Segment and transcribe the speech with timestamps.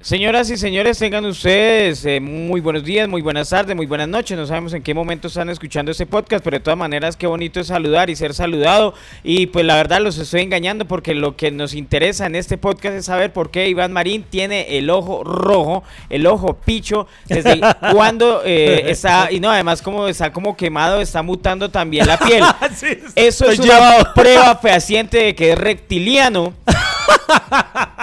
[0.00, 4.38] Señoras y señores, tengan ustedes eh, muy buenos días, muy buenas tardes, muy buenas noches.
[4.38, 7.58] No sabemos en qué momento están escuchando este podcast, pero de todas maneras qué bonito
[7.58, 8.94] es saludar y ser saludado.
[9.24, 12.94] Y pues la verdad los estoy engañando porque lo que nos interesa en este podcast
[12.94, 17.60] es saber por qué Iván Marín tiene el ojo rojo, el ojo picho, desde
[17.92, 22.44] cuando eh, está, y no, además como está como quemado, está mutando también la piel.
[23.16, 26.54] Eso es una prueba fehaciente de que es reptiliano.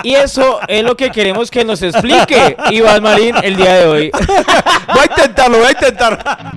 [0.04, 4.12] Y eso es lo que queremos que nos explique Iván Marín el día de hoy.
[4.14, 6.56] voy a intentarlo, voy a intentar.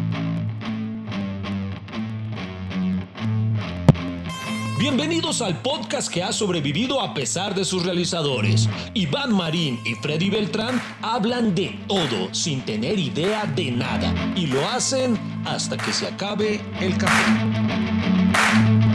[4.78, 8.68] Bienvenidos al podcast que ha sobrevivido a pesar de sus realizadores.
[8.94, 14.66] Iván Marín y Freddy Beltrán hablan de todo sin tener idea de nada y lo
[14.68, 18.87] hacen hasta que se acabe el café.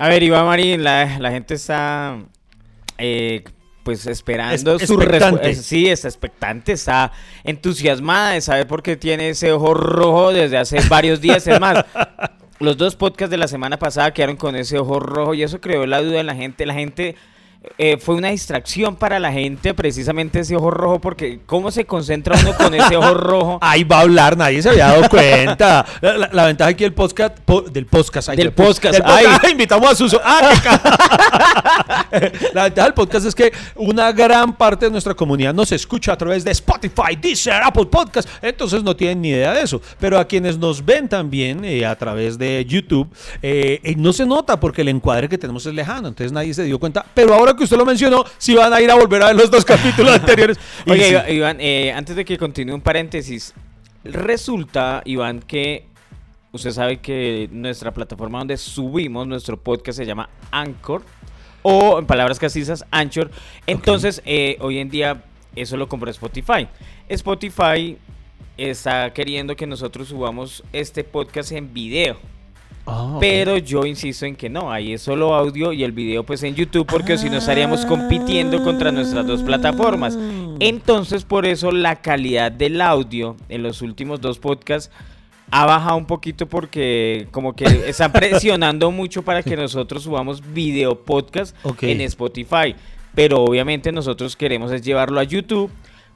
[0.00, 2.16] A ver, Iván Marín, la, la gente está
[2.96, 3.44] eh,
[3.82, 5.52] pues esperando su respuesta.
[5.52, 7.12] Sí, está expectante, está
[7.44, 11.46] entusiasmada de saber por qué tiene ese ojo rojo desde hace varios días.
[11.46, 11.84] Es más,
[12.60, 15.84] los dos podcasts de la semana pasada quedaron con ese ojo rojo y eso creó
[15.84, 16.64] la duda en la gente.
[16.64, 17.14] La gente
[17.76, 22.34] eh, fue una distracción para la gente precisamente ese ojo rojo porque cómo se concentra
[22.40, 25.84] uno con ese ojo rojo ahí va a hablar nadie se había dado cuenta.
[26.00, 27.36] La, ventaja aquí del podcast
[27.70, 29.00] del podcast del podcast,
[29.50, 30.18] invitamos a Suso.
[30.24, 32.08] Ah,
[32.54, 36.16] la ventaja del podcast es que una gran parte de nuestra comunidad nos escucha a
[36.16, 39.82] través de Spotify Deezer Apple Podcast entonces no tienen ni idea de eso.
[39.98, 43.06] Pero a quienes nos ven también eh, a través de YouTube
[43.42, 46.78] eh, no se nota porque el encuadre que tenemos es lejano entonces nadie se dio
[46.78, 47.04] cuenta.
[47.12, 49.50] Pero ahora que usted lo mencionó, si van a ir a volver a ver los
[49.50, 50.58] dos capítulos anteriores.
[50.86, 53.54] Oye, Iván, eh, antes de que continúe un paréntesis,
[54.04, 55.86] resulta, Iván, que
[56.52, 61.02] usted sabe que nuestra plataforma donde subimos nuestro podcast se llama Anchor,
[61.62, 63.30] o en palabras castizas, Anchor.
[63.66, 65.22] Entonces, eh, hoy en día
[65.54, 66.68] eso lo compró Spotify.
[67.08, 67.98] Spotify
[68.56, 72.16] está queriendo que nosotros subamos este podcast en video.
[72.86, 76.42] Ah, Pero yo insisto en que no, ahí es solo audio y el video pues
[76.42, 80.16] en YouTube porque si no estaríamos compitiendo contra nuestras dos plataformas.
[80.18, 80.56] Ah.
[80.60, 84.90] Entonces por eso la calidad del audio en los últimos dos podcasts
[85.50, 91.04] ha bajado un poquito porque como que están presionando mucho para que nosotros subamos video
[91.04, 92.74] podcast en Spotify.
[93.14, 95.70] Pero obviamente nosotros queremos es llevarlo a YouTube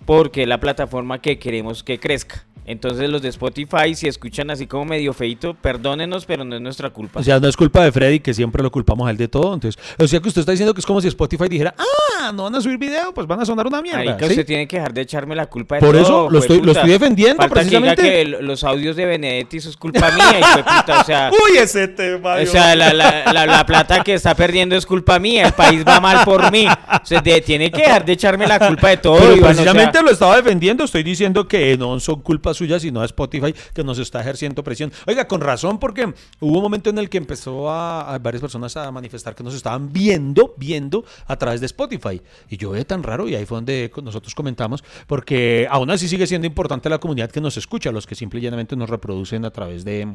[0.06, 2.44] porque es la plataforma que queremos que crezca.
[2.66, 6.90] Entonces los de Spotify, si escuchan así como medio feito, perdónenos, pero no es nuestra
[6.90, 7.20] culpa.
[7.20, 9.52] O sea, no es culpa de Freddy, que siempre lo culpamos a él de todo.
[9.52, 12.44] Entonces, o sea que usted está diciendo que es como si Spotify dijera, ah, no
[12.44, 14.00] van a subir video, pues van a sonar una mierda.
[14.00, 16.62] Ahí que usted tiene que dejar de echarme la culpa de Por eso lo estoy,
[16.62, 18.02] lo estoy defendiendo, Falta precisamente.
[18.02, 21.30] Que, los audios de Benedetti, eso es culpa mía, y puta, o sea...
[21.50, 22.36] Uy, ese tema.
[22.36, 26.00] O sea, la, la, la, plata que está perdiendo es culpa mía, el país va
[26.00, 26.66] mal por mí.
[26.66, 29.18] O sea, tiene que dejar de echarme la culpa de todo.
[29.18, 32.20] Pero precisamente lo estaba defendiendo, estoy diciendo que no son
[32.54, 34.92] suya, sino de Spotify que nos está ejerciendo presión.
[35.06, 38.90] Oiga, con razón, porque hubo un momento en el que empezó a, varias personas a
[38.90, 42.20] manifestar que nos estaban viendo, viendo a través de Spotify.
[42.48, 46.26] Y yo ve tan raro, y ahí fue donde nosotros comentamos, porque aún así sigue
[46.26, 49.50] siendo importante la comunidad que nos escucha, los que simple y llanamente nos reproducen a
[49.50, 50.08] través de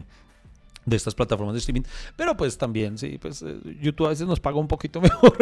[0.85, 1.83] de estas plataformas de streaming,
[2.16, 5.38] pero pues también, sí, pues eh, YouTube a veces nos paga un poquito mejor.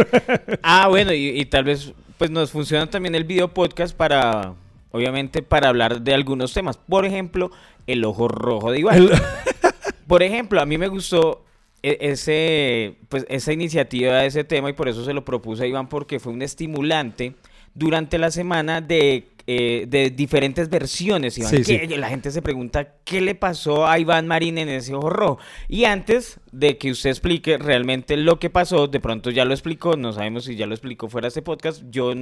[0.61, 4.55] ah, bueno, y, y, tal vez pues nos funciona también el video podcast para
[4.97, 6.77] obviamente para hablar de algunos temas.
[6.77, 7.51] Por ejemplo,
[7.87, 9.07] el ojo rojo de Iván.
[10.07, 11.45] Por ejemplo, a mí me gustó
[11.83, 15.67] e, ese, pues, esa iniciativa de ese tema y por eso se lo propuse a
[15.67, 17.35] Iván porque fue un estimulante
[17.73, 21.37] durante la semana de, eh, de diferentes versiones.
[21.37, 21.53] Iván,
[21.99, 25.39] La gente se pregunta qué le pasó a Iván Marín en ese ojo rojo.
[25.67, 29.95] Y antes de que usted explique realmente lo que pasó, de pronto ya lo explicó,
[29.95, 32.13] no sabemos si ya lo explicó fuera de este podcast, yo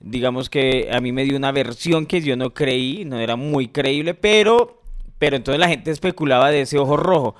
[0.00, 3.68] digamos que a mí me dio una versión que yo no creí, no era muy
[3.68, 4.82] creíble, pero,
[5.18, 7.34] pero entonces la gente especulaba de ese ojo rojo.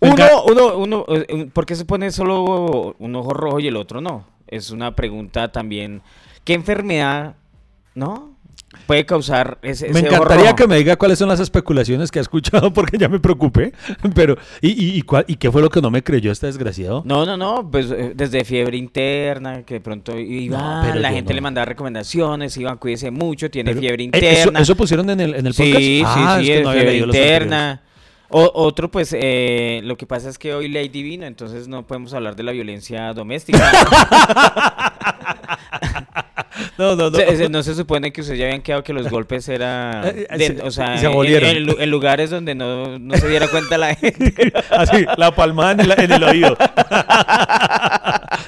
[0.00, 4.00] Uno, uno, uno, eh, ¿por qué se pone solo un ojo rojo y el otro
[4.00, 4.26] no?
[4.46, 6.02] Es una pregunta también.
[6.44, 7.36] ¿Qué enfermedad,
[7.94, 8.33] no?
[8.86, 12.72] Puede causar ese, Me encantaría que me diga cuáles son las especulaciones que ha escuchado
[12.74, 13.72] porque ya me preocupé.
[14.14, 17.02] Pero, ¿y, y, y, qué fue lo que no me creyó este desgraciado?
[17.04, 21.34] No, no, no, pues eh, desde fiebre interna, que de pronto iba, pero la gente
[21.34, 24.60] le mandaba recomendaciones, iban, cuídese mucho, tiene fiebre eh, interna.
[24.60, 25.78] ¿eso, pusieron en el, en el podcast?
[25.78, 27.82] Sí, sí, ah, sí, fiebre interna.
[28.36, 32.14] O, otro, pues, eh, lo que pasa es que hoy ley divino, entonces no podemos
[32.14, 33.60] hablar de la violencia doméstica.
[36.78, 37.16] No, no, no.
[37.16, 40.58] Se- no se supone que ustedes ya habían quedado que los golpes era Eh, eh,
[40.62, 41.12] o sea, se en,
[41.68, 44.52] en en lugares donde no, no se diera cuenta la gente.
[44.70, 46.56] Así, la palmada en, el- en el oído.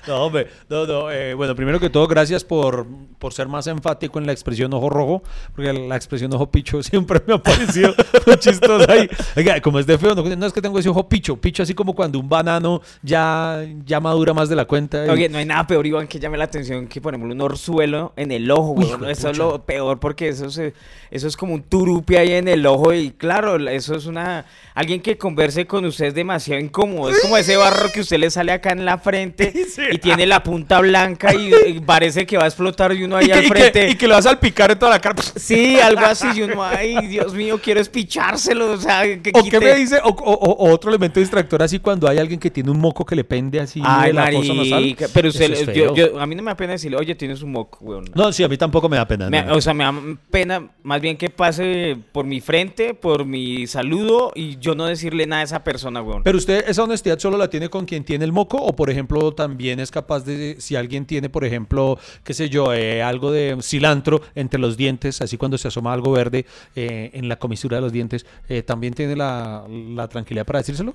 [0.07, 1.11] No, hombre, no, no.
[1.11, 2.87] eh, bueno, primero que todo, gracias por,
[3.19, 5.23] por ser más enfático en la expresión ojo rojo,
[5.55, 7.95] porque la expresión ojo picho siempre me ha parecido
[8.27, 9.09] muy chistosa ahí.
[9.37, 11.75] Oiga, como es de feo, no, no es que tengo ese ojo picho, picho así
[11.75, 15.07] como cuando un banano ya, ya madura más de la cuenta.
[15.07, 18.13] y- Oye, no hay nada peor, Iván, que llame la atención que ponemos un orzuelo
[18.17, 20.75] en el ojo, Uy, de Eso es lo peor porque eso, se-
[21.11, 24.45] eso es como un turupi ahí en el ojo y claro, eso es una...
[24.75, 27.11] Alguien que converse con usted es demasiado incómodo.
[27.11, 29.96] Es como ese barro que usted le sale acá en la frente Sí.
[29.97, 33.25] Y tiene la punta blanca y, y parece que va a explotar y uno ahí
[33.27, 33.91] y, que, al y que- frente.
[33.91, 35.21] y que le vas a salpicar en toda la cara.
[35.37, 36.27] Sí, algo así.
[36.37, 38.73] Y uno, ay, Dios mío, quiero espichárselo.
[38.73, 39.99] O sea, que ¿O qué me dice?
[40.05, 43.05] O, o- o- o otro elemento distractor así cuando hay alguien que tiene un moco
[43.05, 44.57] que le pende así Ay, de la nasal.
[44.71, 47.53] marica, pero usted, es yo, a mí no me da pena decirle, oye, tienes un
[47.53, 48.05] moco, weón.
[48.15, 49.29] No, sí, a mí tampoco me da pena.
[49.31, 49.55] Me- no.
[49.55, 49.95] o sea, me da
[50.31, 55.27] pena más bien que pase por mi frente, por mi saludo y yo no decirle
[55.27, 56.23] nada a esa persona, weón.
[56.23, 59.33] Pero usted esa honestidad solo la tiene con quien tiene el moco o por ejemplo
[59.33, 63.57] también es capaz de, si alguien tiene por ejemplo, qué sé yo, eh, algo de
[63.63, 67.83] cilantro entre los dientes, así cuando se asoma algo verde eh, en la comisura de
[67.83, 70.95] los dientes, eh, también tiene la, la tranquilidad para decírselo.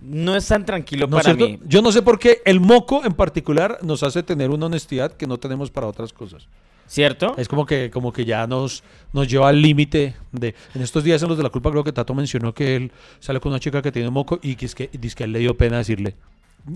[0.00, 1.58] No es tan tranquilo ¿No es para mí.
[1.66, 5.26] Yo no sé por qué el moco en particular nos hace tener una honestidad que
[5.26, 6.46] no tenemos para otras cosas.
[6.86, 7.34] ¿Cierto?
[7.36, 10.54] Es como que, como que ya nos, nos lleva al límite de...
[10.74, 13.40] En estos días en los de la culpa creo que Tato mencionó que él sale
[13.40, 15.40] con una chica que tiene moco y que es que, dice que a él le
[15.40, 16.14] dio pena decirle.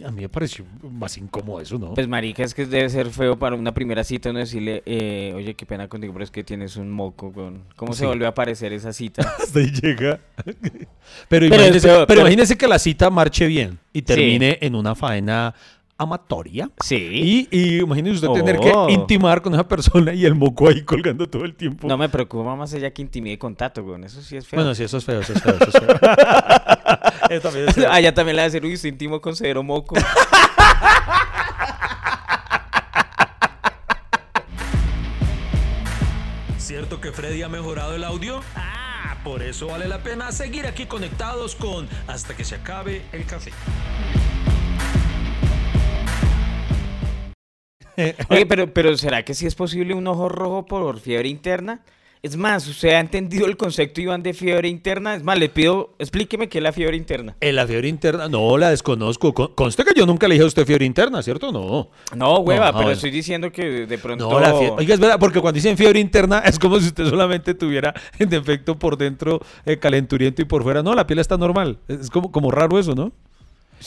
[0.04, 1.94] A mí me pareció más incómodo eso, ¿no?
[1.94, 5.54] Pues marica, es que debe ser feo para una primera cita uno decirle, eh, oye,
[5.54, 7.64] qué pena contigo, pero es que tienes un moco, weón.
[7.76, 8.00] ¿Cómo Sí.
[8.00, 9.22] se volvió a aparecer esa cita?
[9.38, 10.20] Hasta ahí llega.
[10.46, 10.56] pero
[11.28, 15.54] Pero imagínese, pero pero- imagínese que la cita marche bien y termine en una faena
[15.98, 16.68] amatoria.
[16.80, 17.48] Sí.
[17.52, 18.86] Y, y imagínese usted tener Oh.
[18.88, 21.86] que intimar con esa persona y el moco ahí colgando todo el tiempo.
[21.86, 24.02] No me preocupa más allá que intimide con Tato, weón.
[24.02, 24.58] Eso sí es feo.
[24.58, 25.54] Bueno, sí, eso es feo, eso es feo.
[25.54, 25.96] Eso es feo.
[27.32, 27.78] Eso también es.
[27.78, 29.94] Allá también le va a decir, uy, intimo con cero moco.
[36.58, 38.42] ¿Cierto que Freddy ha mejorado el audio?
[38.54, 43.24] Ah, por eso vale la pena seguir aquí conectados con Hasta que se acabe el
[43.24, 43.52] café.
[48.28, 51.82] Oye, pero, pero ¿será que sí es posible un ojo rojo por fiebre interna?
[52.24, 55.16] Es más, ¿usted ha entendido el concepto, Iván, de fiebre interna?
[55.16, 57.34] Es más, le pido, explíqueme qué es la fiebre interna.
[57.40, 59.34] En la fiebre interna, no, la desconozco.
[59.34, 61.50] Con- Conste que yo nunca le dije a usted fiebre interna, ¿cierto?
[61.50, 61.88] No.
[62.14, 64.30] No, hueva, No, pero estoy diciendo que de pronto...
[64.30, 64.76] No, la fiebre.
[64.78, 68.28] Oiga, es verdad, porque cuando dicen fiebre interna es como si usted solamente tuviera en
[68.28, 70.80] defecto por dentro eh, calenturiento y por fuera.
[70.80, 71.80] No, la piel está normal.
[71.88, 73.10] Es como, como raro eso, ¿no?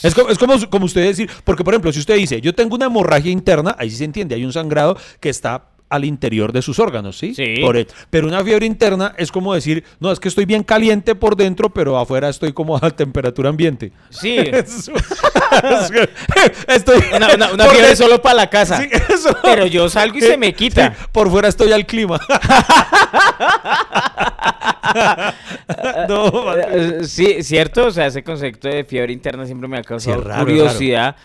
[0.03, 2.75] Es como, es como, como usted decir, porque por ejemplo, si usted dice, yo tengo
[2.75, 6.61] una hemorragia interna, ahí sí se entiende, hay un sangrado que está al interior de
[6.61, 7.33] sus órganos, ¿sí?
[7.35, 7.55] Sí.
[7.61, 7.75] Por
[8.09, 11.69] pero una fiebre interna es como decir, no, es que estoy bien caliente por dentro,
[11.69, 13.91] pero afuera estoy como a temperatura ambiente.
[14.09, 14.37] Sí,
[16.67, 18.81] estoy una, una- una por fiebre solo para la casa.
[18.81, 19.35] Sí, eso.
[19.41, 20.93] Pero yo salgo y se me quita.
[20.97, 22.19] Sí, por fuera estoy al clima.
[26.09, 26.65] no, vale.
[26.71, 30.21] Eh, Sí, cierto, o sea, ese concepto de fiebre interna siempre me ha causado Sí,
[30.21, 31.15] es raro, curiosidad.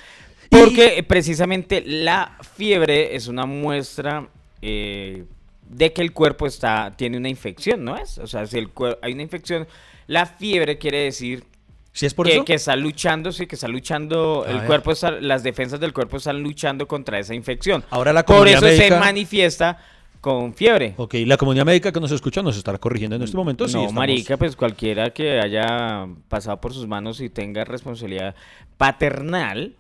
[0.49, 4.27] Porque eh, precisamente la fiebre es una muestra
[4.63, 5.25] eh,
[5.69, 8.19] de que el cuerpo está tiene una infección, ¿no es?
[8.19, 8.71] O sea, si el
[9.03, 9.67] hay una infección,
[10.07, 11.45] la fiebre quiere decir
[11.93, 12.45] ¿Sí es por que, eso?
[12.45, 16.41] que está luchando, sí, que está luchando, el cuerpo está, las defensas del cuerpo están
[16.43, 17.85] luchando contra esa infección.
[17.91, 19.79] Ahora la Por eso se manifiesta
[20.21, 20.95] con fiebre.
[20.99, 23.67] Ok, la comunidad médica que nos escucha nos estará corrigiendo en este momento.
[23.67, 28.35] sí, no, estamos- marica, pues cualquiera que haya pasado por sus manos y tenga responsabilidad
[28.77, 29.75] paternal,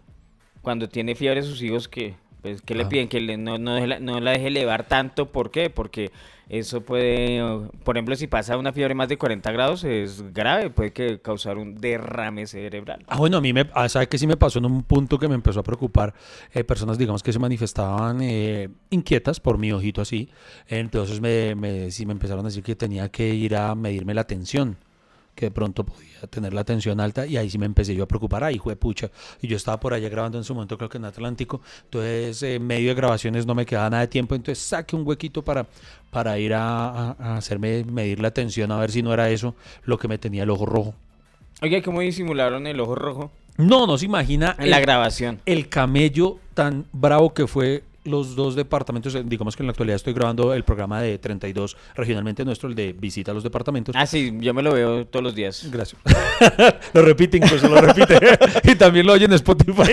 [0.62, 2.88] cuando tiene fiebre sus hijos, que pues, ¿qué le Ah.
[2.88, 3.08] piden?
[3.08, 5.30] Que le- no, no, no la deje elevar tanto.
[5.32, 5.70] ¿Por qué?
[5.70, 6.10] Porque
[6.48, 7.40] eso puede,
[7.84, 11.58] por ejemplo, si pasa una fiebre más de 40 grados, es grave, puede que causar
[11.58, 13.04] un derrame cerebral.
[13.06, 15.28] Ah, bueno, a mí me, ah, ¿sabe que sí me pasó en un punto que
[15.28, 16.12] me empezó a preocupar?
[16.52, 20.28] Eh, personas, digamos, que se manifestaban eh, inquietas por mi ojito así.
[20.66, 24.24] Entonces me, me, sí me empezaron a decir que tenía que ir a medirme la
[24.24, 24.76] tensión,
[25.40, 28.06] que de pronto podía tener la tensión alta y ahí sí me empecé yo a
[28.06, 28.44] preocupar.
[28.44, 29.10] Ay, de pucha.
[29.40, 31.62] Y yo estaba por allá grabando en su momento, creo que en Atlántico.
[31.84, 34.34] Entonces, en medio de grabaciones no me quedaba nada de tiempo.
[34.34, 35.66] Entonces, saqué un huequito para,
[36.10, 39.54] para ir a, a- a hacerme medir la tensión, a ver si no era eso
[39.84, 40.94] lo que me tenía el ojo rojo.
[41.62, 45.40] Oye, ¿cómo disimularon el ojo rojo No, no se imagina en la grabación?
[45.46, 49.96] el camello tan bravo que fue los dos departamentos, eh, digamos que en la actualidad
[49.96, 53.94] estoy grabando el programa de 32 regionalmente nuestro, el de visita a los departamentos.
[53.96, 55.68] Ah, sí, yo me lo veo todos los días.
[55.70, 56.00] Gracias.
[56.94, 58.18] lo repite, incluso lo repite.
[58.64, 59.92] y también lo oye en Spotify.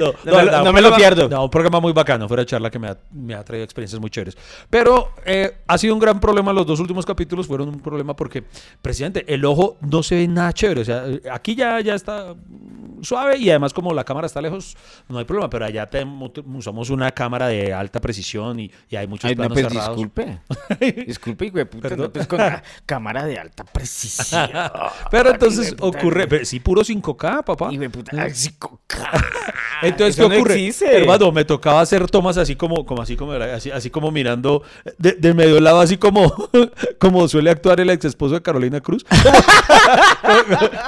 [0.00, 1.28] no, No me- verdad, no me lo programa- pierdo.
[1.28, 4.00] No, un programa muy bacano, fuera de charla que me ha, me ha traído experiencias
[4.00, 4.36] muy chéveres.
[4.70, 6.52] Pero eh, ha sido un gran problema.
[6.52, 8.42] Los dos últimos capítulos fueron un problema porque,
[8.82, 10.80] presidente, el ojo no se ve nada chévere.
[10.80, 12.34] O sea, aquí ya, ya está
[13.02, 14.76] suave y además como la cámara está lejos,
[15.08, 15.50] no hay problema.
[15.50, 16.13] Pero allá tenemos-
[16.46, 19.96] usamos una cámara de alta precisión y, y hay muchos Ay, no, planos pues cerrados.
[19.96, 20.38] disculpe.
[21.06, 24.50] disculpe, güey, puta, no, pues con la cámara de alta precisión.
[25.10, 27.72] Pero entonces ocurre, pero sí, puro 5K, papá.
[27.72, 29.10] Hijo de puta, ay, sí, coca.
[29.82, 30.70] Entonces, Eso ¿qué ocurre?
[30.92, 34.62] Hermano, me tocaba hacer tomas así como, como así como así, así como mirando
[34.98, 36.32] de, de medio lado, así como,
[36.98, 39.04] como suele actuar el ex esposo de Carolina Cruz.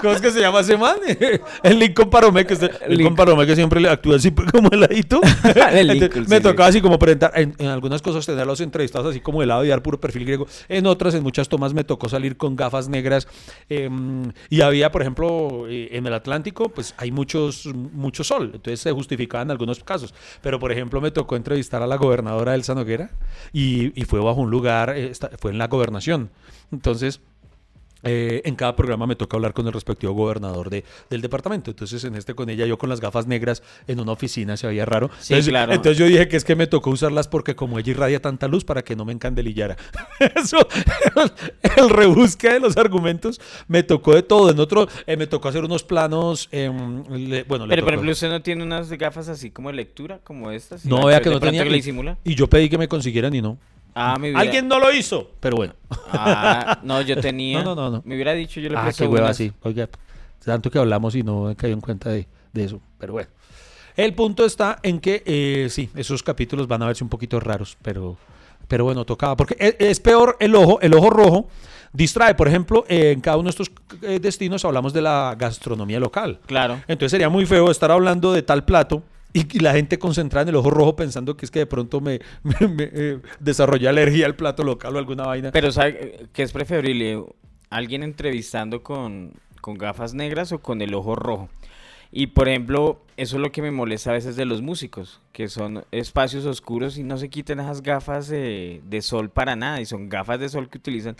[0.02, 0.96] ¿Cómo, es que se llama ese man?
[1.62, 3.14] El Lincoln Paromé, que, es- Lincoln.
[3.14, 5.20] Paromé que siempre le actúa así pues, como heladito.
[5.22, 8.60] El Entonces, Lincoln, me sí, tocaba así como presentar, en, en algunas cosas tener los
[8.60, 10.46] entrevistados así como de lado y dar puro perfil griego.
[10.68, 13.28] En otras, en muchas tomas me tocó salir con gafas negras.
[13.68, 18.50] em, y había, por ejemplo, eh, en el Atlántico, pues hay muchos, mucho sol.
[18.54, 20.14] Entonces se justificaba en algunos casos.
[20.42, 23.10] Pero, por ejemplo, me tocó entrevistar a la gobernadora Elsa Noguera
[23.52, 26.30] y, y fue bajo un lugar, eh, fue en la gobernación.
[26.72, 27.20] Entonces,
[28.02, 31.70] eh, en cada programa me toca hablar con el respectivo gobernador de, del departamento.
[31.70, 34.84] Entonces, en este con ella, yo con las gafas negras en una oficina se veía
[34.84, 35.10] raro.
[35.18, 35.72] Sí, entonces, claro.
[35.72, 38.64] entonces yo dije que es que me tocó usarlas porque como ella irradia tanta luz
[38.64, 39.76] para que no me encandelillara.
[40.36, 40.58] Eso,
[41.76, 44.50] el rebusque de los argumentos me tocó de todo.
[44.50, 48.28] En otro, eh, me tocó hacer unos planos, em, le- bueno, Pero, por ejemplo, ¿usted
[48.28, 50.84] no tiene unas gafas así como de lectura, como estas?
[50.84, 51.64] no, ¿La vea que no tenía.
[51.64, 52.16] que le?
[52.24, 53.58] Y yo pedí que me consiguieran y no.
[53.98, 54.40] Ah, me hubiera...
[54.40, 55.72] Alguien no lo hizo, pero bueno.
[56.12, 57.62] Ah, no, yo tenía...
[57.62, 58.02] No, no, no, no.
[58.04, 59.50] Me hubiera dicho, yo le Ah, qué hueva, sí.
[59.62, 59.88] Oiga,
[60.44, 62.78] tanto que hablamos y no he caído en cuenta de, de eso.
[62.98, 63.30] Pero bueno.
[63.96, 67.78] El punto está en que, eh, sí, esos capítulos van a verse un poquito raros,
[67.80, 68.18] pero,
[68.68, 69.34] pero bueno, tocaba.
[69.34, 71.48] Porque es, es peor el ojo, el ojo rojo
[71.94, 72.34] distrae.
[72.34, 73.70] Por ejemplo, eh, en cada uno de estos
[74.02, 76.40] eh, destinos hablamos de la gastronomía local.
[76.44, 76.80] Claro.
[76.86, 79.02] Entonces sería muy feo estar hablando de tal plato
[79.36, 82.20] y, la gente concentrada en el ojo rojo pensando que es que de pronto me,
[82.42, 85.52] me, eh, desarrollé alergia al plato local o alguna vaina.
[85.52, 87.22] Pero, ¿sabe qué es preferible?
[87.68, 91.48] ¿Alguien entrevistando con, con gafas negras o con el ojo rojo?
[92.12, 95.48] Y, por ejemplo, eso es lo que me molesta a veces de los músicos, que
[95.48, 99.86] son espacios oscuros y no se quiten esas gafas de, de sol para nada, y
[99.86, 101.16] son gafas de sol que utilizan.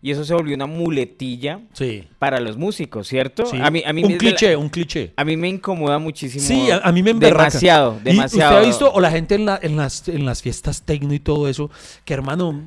[0.00, 2.04] Y eso se volvió una muletilla Sí.
[2.20, 3.46] para los músicos, ¿cierto?
[3.46, 3.58] sí.
[3.60, 5.12] A mí, a mí un la- cliché, un cliché.
[5.16, 6.44] a mí me incomoda muchísimo.
[6.44, 7.44] Sí, a, a mí me emberraca.
[7.50, 8.52] Demasiado, Y demasiado.
[8.54, 11.18] ¿Usted ha visto, o la gente en, la- en las, en las fiestas tecno y
[11.18, 11.68] todo eso,
[12.04, 12.62] que hermano,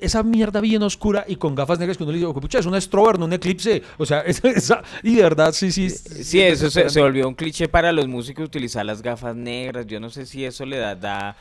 [0.00, 2.80] esa mierda bien oscura y con gafas negras que uno le dice, pucha, es un
[2.80, 3.82] strober, no un eclipse.
[3.96, 5.88] O sea, esa, esa- y de verdad, sí, sí.
[5.88, 9.86] Sí, eso se, se volvió un cliché para los músicos utilizar las gafas negras.
[9.86, 11.36] Yo no sé si eso le da, da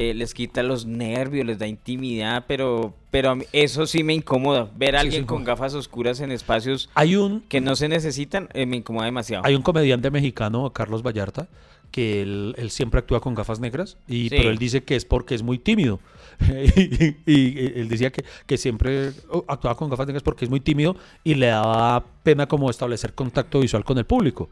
[0.00, 4.14] eh, les quita los nervios, les da intimidad, pero, pero a mí- eso sí me
[4.14, 4.70] incomoda.
[4.76, 8.48] Ver a Sí, alguien con gafas oscuras en espacios Hay un, que no se necesitan,
[8.54, 9.44] eh, me incomoda demasiado.
[9.44, 11.48] hay un comediante mexicano, Carlos Vallarta,
[11.90, 14.36] que él, él siempre actúa con gafas negras, y, Sí.
[14.36, 15.98] pero él dice que es porque es muy tímido.
[16.76, 20.50] y, y- y él decía que, que siempre oh, actuaba con gafas negras porque es
[20.50, 24.48] muy tímido y le daba pena como establecer contacto visual con el público.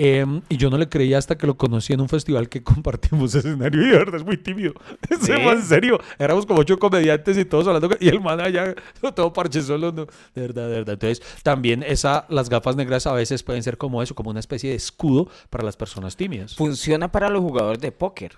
[0.00, 3.34] Em, y yo no le creía hasta que lo conocí en un festival que compartimos
[3.34, 4.72] escenario y de verdad es muy tímido.
[5.20, 5.32] ¿Sí?
[5.32, 6.00] en serio.
[6.18, 8.74] Éramos como ocho comediantes y todos hablando y el man allá
[9.14, 9.90] todo parche solo.
[9.90, 10.06] No.
[10.34, 10.94] De verdad, de verdad.
[10.94, 14.70] Entonces también esa, las gafas negras a veces pueden ser como eso, como una especie
[14.70, 16.54] de escudo para las personas tímidas.
[16.54, 18.36] Funciona para los jugadores de póker.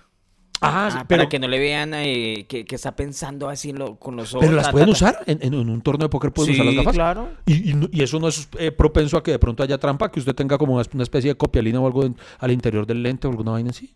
[0.63, 3.73] Ah, Ah, sí, pero, para que no le vean eh, que, que está pensando así
[3.73, 4.45] lo- con los ojos.
[4.45, 6.65] pero las ta, pueden ta, usar en, en- en un torneo de póker, pueden usar
[6.65, 6.93] las Sí, gafas.
[6.93, 7.29] claro.
[7.47, 10.11] Y, y no- y eso no es eh, propenso a que de pronto haya trampa,
[10.11, 13.01] que usted tenga como una, una especie de copialina o algo en- al interior del
[13.01, 13.91] lente o alguna vaina así.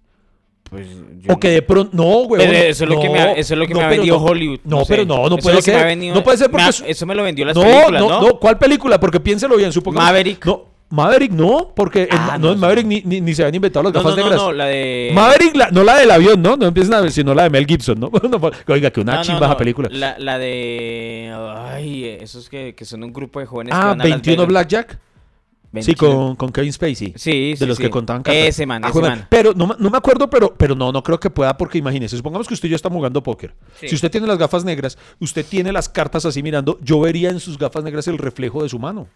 [0.67, 0.87] Pues
[1.21, 1.91] yo O que de pronto.
[1.95, 2.41] No, güey.
[2.43, 4.61] Eso es lo que me ha, eso es lo que me ha vendido Hollywood.
[4.63, 4.85] No, sé.
[4.87, 5.85] pero no, no puede ser.
[5.85, 6.83] venido- no puede ser me porque.
[6.83, 8.21] ha- eso me lo vendió las películas, no, ¿no?
[8.29, 8.99] no, ¿Cuál película?
[8.99, 10.07] Porque piénselo bien, supongamos.
[10.09, 10.43] Maverick.
[10.47, 12.61] No, Maverick no, porque en- Ah, no, no, en sí.
[12.61, 14.41] Maverick ni, ni, ni se habían inventado las gafas no, no, negras.
[14.41, 15.11] no, la de...
[15.13, 16.55] Maverick, la- no la del avión, ¿no?
[16.55, 18.11] No empiecen a ver, sino la de Mel Gibson, ¿no?
[18.67, 19.89] Oiga, que una chimba esa película.
[19.91, 21.33] La, la de...
[21.71, 24.37] Ay, esos que, que son un grupo de jóvenes que Ah, van a Las 21
[24.37, 24.47] Vegas.
[24.47, 24.99] Blackjack.
[25.79, 26.15] Sí, 21.
[26.15, 27.13] con, con Kevin Spacey.
[27.17, 27.83] Sí, de sí, los sí.
[27.83, 28.45] que contaban cartas.
[28.45, 29.27] Ese man, Ah, ese man.
[29.29, 32.47] Pero no, no me acuerdo, pero, pero no, no creo que pueda porque imagínese, supongamos
[32.47, 33.53] que usted y yo estamos jugando póker.
[33.81, 33.89] Sí.
[33.89, 37.41] Si usted tiene las gafas negras, usted tiene las cartas así mirando, yo vería en
[37.41, 39.07] sus gafas negras el reflejo de su mano,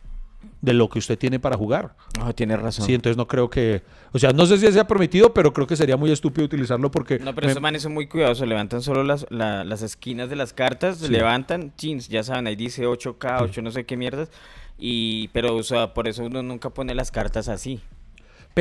[0.61, 1.95] de lo que usted tiene para jugar.
[2.23, 2.85] Oh, tiene razón.
[2.85, 3.81] Sí, entonces no creo que,
[4.11, 7.19] o sea, no sé si sea permitido, pero creo que sería muy estúpido utilizarlo porque
[7.19, 10.35] No, pero me- esos manes son muy cuidadosos, levantan solo las, la- las esquinas de
[10.35, 11.07] las cartas, Sí.
[11.09, 14.29] levantan, jeans, ya saben, ahí dice 8K, 8 no sé qué mierdas,
[14.77, 17.81] y, pero, o sea, por eso uno nunca pone las cartas así.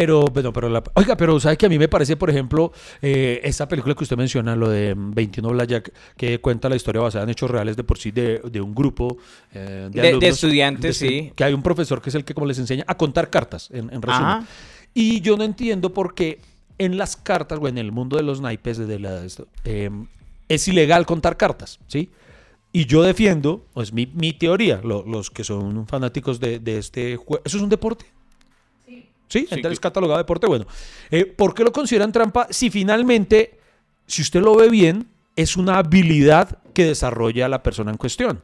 [0.00, 3.40] Pero, pero, pero la- oiga, pero ¿sabe que a mí me parece, por ejemplo, eh,
[3.43, 7.25] esa película que usted menciona, lo de mm, 21 Blackjack, que cuenta la historia basada
[7.25, 9.17] en hechos reales de por sí de, de un grupo
[9.52, 11.33] eh, De- de alumnos, estudiantes, sí.
[11.35, 13.93] Que hay un profesor que es el que como les enseña a contar cartas, en,
[13.93, 14.26] en resumen.
[14.28, 14.45] Ajá.
[14.95, 16.38] Y yo no entiendo por qué
[16.78, 19.23] en las cartas o en el mundo de los naipes de la,
[19.64, 19.90] eh,
[20.49, 22.11] es ilegal contar cartas, ¿sí?
[22.73, 27.17] Y yo defiendo, es mi, mi teoría, lo- los que son fanáticos de, de este
[27.17, 27.43] juego.
[27.45, 28.05] ¿Eso es un deporte?
[29.28, 30.47] Sí, entonces es catalogado deporte.
[30.47, 30.66] Bueno,
[31.11, 32.49] eh, ¿por qué lo consideran trampa?
[32.50, 33.58] Si finalmente,
[34.06, 38.40] si usted lo ve bien, es una habilidad que desarrolla la persona en cuestión.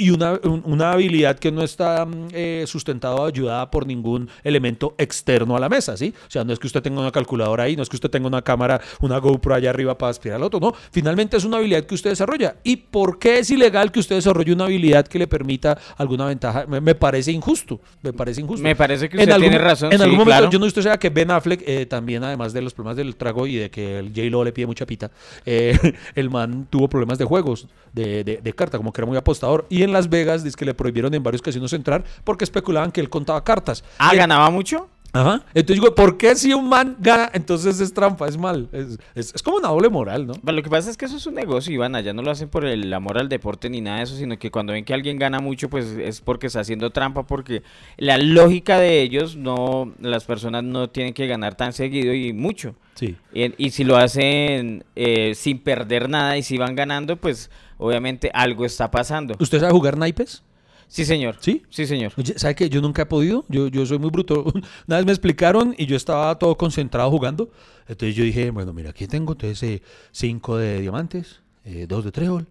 [0.00, 4.28] Y una, un- una habilidad que no está mm, eh, sustentada o ayudada por ningún
[4.44, 6.14] elemento externo a la mesa, ¿sí?
[6.28, 8.28] O sea, no es que usted tenga una calculadora ahí, no es que usted tenga
[8.28, 10.72] una cámara, una GoPro allá arriba para aspirar al otro, no.
[10.92, 12.56] Finalmente es una habilidad que usted desarrolla.
[12.62, 16.64] ¿Y por qué es ilegal que usted desarrolle una habilidad que le permita alguna ventaja?
[16.68, 18.62] Me, me parece injusto, me parece injusto.
[18.62, 19.92] Me parece que usted tiene razón.
[19.92, 20.50] En sí, algún momento, claro.
[20.52, 23.48] yo no usted sabe que Ben Affleck, eh, también además de los problemas del trago
[23.48, 25.10] y de que el J-Lo le pide mucha pita,
[25.44, 25.76] eh,
[26.14, 29.66] el man tuvo problemas de juegos, de, de, de carta, como que era muy apostador.
[29.68, 33.00] Y en Las Vegas, dice que le prohibieron en varios casinos entrar porque especulaban que
[33.00, 33.84] él contaba cartas.
[33.98, 34.88] Ah, Y ganaba mucho.
[35.10, 35.42] Ajá.
[35.54, 38.68] Entonces digo, ¿por qué si un man gana, entonces es trampa, es mal?
[38.72, 40.34] Es, es- es como una doble moral, ¿no?
[40.34, 41.94] Pero lo que pasa es que eso es un negocio, Iván.
[41.96, 44.50] Allá no lo hacen por el amor al deporte ni nada de eso, sino que
[44.50, 47.62] cuando ven que alguien gana mucho, pues es porque está haciendo trampa, porque
[47.96, 52.74] la lógica de ellos, no, las personas no tienen que ganar tan seguido y mucho.
[52.94, 53.16] Sí.
[53.32, 58.30] Y, y si lo hacen eh, sin perder nada y si van ganando, pues obviamente
[58.34, 59.34] algo está pasando.
[59.40, 60.42] ¿Usted sabe jugar naipes?
[60.88, 61.36] Sí, señor.
[61.40, 61.62] ¿Sí?
[61.68, 62.12] Sí, señor.
[62.36, 63.44] ¿sabe que yo nunca he podido?
[63.48, 64.44] Yo, yo soy muy bruto.
[64.86, 67.50] Una vez me explicaron y yo estaba todo concentrado jugando.
[67.86, 69.82] Entonces yo dije, bueno, mira, aquí tengo entonces
[70.12, 72.48] 5 de diamantes, 2 de trébol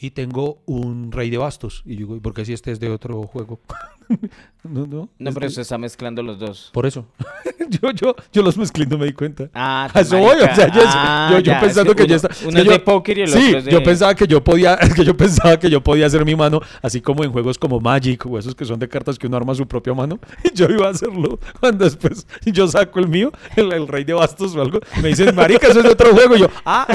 [0.00, 1.82] y tengo un rey de bastos.
[1.84, 3.60] Y yo digo, ¿y por qué si este es de otro juego?
[4.62, 5.08] no, no.
[5.18, 6.70] No, pero se está mezclando los dos.
[6.72, 7.06] Por eso.
[7.68, 9.48] yo, yo, yo los mezclé y no me di cuenta.
[9.54, 12.34] Ah, A eso voy, o sea, yo, Ah, yo, pensando es que, yo uno- estaba...
[12.48, 13.70] Uno es de póker y el sí, otro es de...
[13.72, 16.60] yo pensaba que yo podía, es que yo pensaba que yo podía hacer mi mano,
[16.82, 19.54] así como en juegos como Magic o esos que son de cartas que uno arma
[19.54, 20.18] su propia mano.
[20.44, 24.12] Y yo iba a hacerlo cuando después yo saco el mío, el, el rey de
[24.14, 24.80] bastos o algo.
[25.02, 26.36] Me dicen, marica, eso es de otro juego.
[26.36, 26.86] Y yo, ah.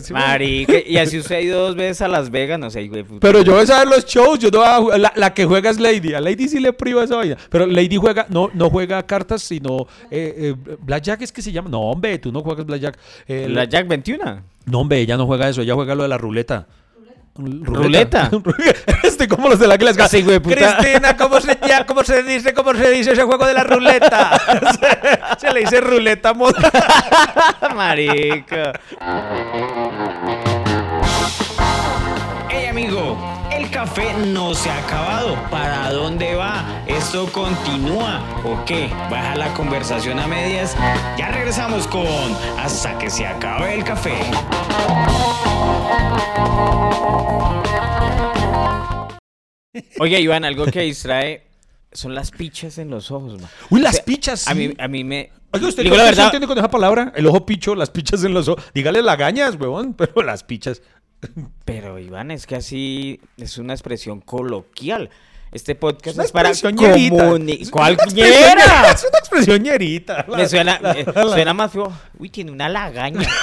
[0.00, 0.12] Sí.
[0.12, 3.04] Marica, y así usted ha ido dos veces a Las Vegas, no sé, güey.
[3.20, 5.44] Pero yo voy a saber los shows, yo no voy a jugar- la, la que
[5.44, 8.70] juega es Lady, a Lady sí le priva esa vaina, pero Lady juega, no, no
[8.70, 12.64] juega cartas, sino eh, eh, Blackjack es que se llama, no hombre, tú no juegas
[12.66, 14.42] Blackjack, Eh, La Jack 21.
[14.66, 16.66] no hombre, ella no juega eso, ella juega lo de la ruleta.
[17.40, 18.30] ¿Ruleta?
[19.04, 20.08] Este como los de la Glasgow.
[20.08, 20.76] Sí, güey, puta.
[20.76, 24.36] Cristina, ¿cómo se, ya, ¿cómo se dice cómo se dice ese juego de la ruleta?
[25.38, 26.72] se, se le dice ruleta moda.
[27.76, 28.72] Marica.
[32.50, 33.16] Hey amigo,
[33.68, 35.36] el café no se ha acabado.
[35.50, 36.84] ¿Para dónde va?
[36.86, 38.88] ¿Esto continúa o qué?
[39.10, 40.74] ¿Baja la conversación a medias?
[41.18, 42.06] Ya regresamos con
[42.58, 44.18] Hasta que se acabe el café.
[50.00, 51.46] Oye, Iván, algo que distrae
[51.92, 53.50] son las pichas en los ojos, man.
[53.70, 55.30] Uy, O las sea, pichas, A mí, a mí me...
[55.52, 57.12] Oiga, usted Digo ¿qué la verdad, entiende con esa palabra?
[57.16, 58.64] El ojo picho, las pichas en los ojos.
[58.74, 60.82] Dígale lagañas, huevón, pero las pichas.
[61.64, 65.10] Pero Iván, es que así es una expresión coloquial.
[65.50, 67.24] Este podcast Es para expresión ñerita.
[67.30, 68.54] comuni- Es ¿Cuál una expresión ñera?
[68.66, 70.26] ñera, Es una expresión ñerita.
[70.28, 71.90] La- Me suena, la- me la- suena más feo.
[72.18, 73.26] Uy, tiene una lagaña.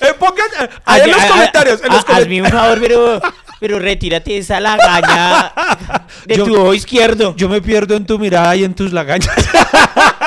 [0.00, 1.80] Eh, pongan eh, ahí en los comentarios.
[1.82, 3.20] En ay, los Hazme un favor, pero,
[3.60, 5.52] pero retírate esa lagaña
[6.26, 7.34] de Yo- tu ojo izquierdo.
[7.36, 9.30] Yo me pierdo en tu mirada y en tus lagañas.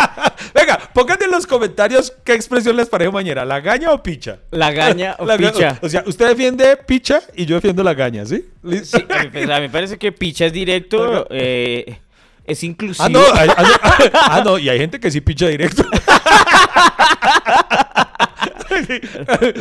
[0.96, 4.38] Pongan en los comentarios qué expresión les parece mañana, lagaña o picha.
[4.52, 5.78] Lagaña o picha.
[5.82, 8.46] O sea, usted defiende picha y yo defiendo lagaña, ¿sí?
[8.82, 11.98] Sí, a mí, pues, a mí me parece que picha es directo, eh,
[12.46, 13.06] es inclusivo.
[13.06, 13.64] Ah, no, hay- ah,
[14.14, 15.84] no, ah, no, y hay gente que sí picha directo.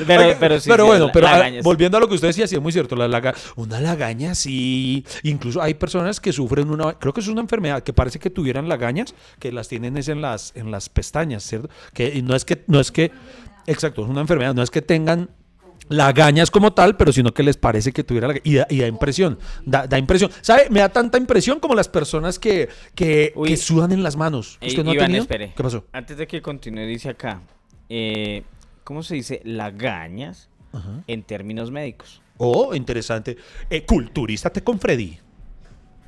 [0.07, 2.55] Pero- pero sí, sí, bueno, la- pero ah, volviendo a lo que usted decía, sí
[2.57, 7.12] es muy cierto, la laga, una lagaña sí, incluso hay personas que sufren una, creo
[7.12, 10.53] que es una enfermedad que parece que tuvieran lagañas, que las tienen es en las
[10.55, 11.68] en las pestañas, ¿cierto?
[11.92, 13.11] Que no es que no es que
[13.66, 15.31] exacto, es una enfermedad, no es que tengan
[15.88, 18.46] lagañas como tal, pero sino que les parece que tuviera lagañas.
[18.46, 20.31] Y da, y da impresión, da, da impresión.
[20.40, 20.68] ¿Sabe?
[20.70, 23.50] Me da tanta impresión como las personas que, que, Uy.
[23.50, 24.59] que sudan en las manos.
[24.66, 25.22] ¿Usted no ha Iván, tenido?
[25.22, 25.53] espere.
[25.55, 25.85] ¿Qué pasó?
[25.92, 27.42] Antes de que continúe, dice acá,
[27.90, 28.42] eh,
[28.84, 30.48] ¿cómo se dice lagañas
[31.06, 32.20] en términos médicos?
[32.36, 33.36] Oh, interesante.
[33.70, 35.18] Eh, culturístate con Freddy.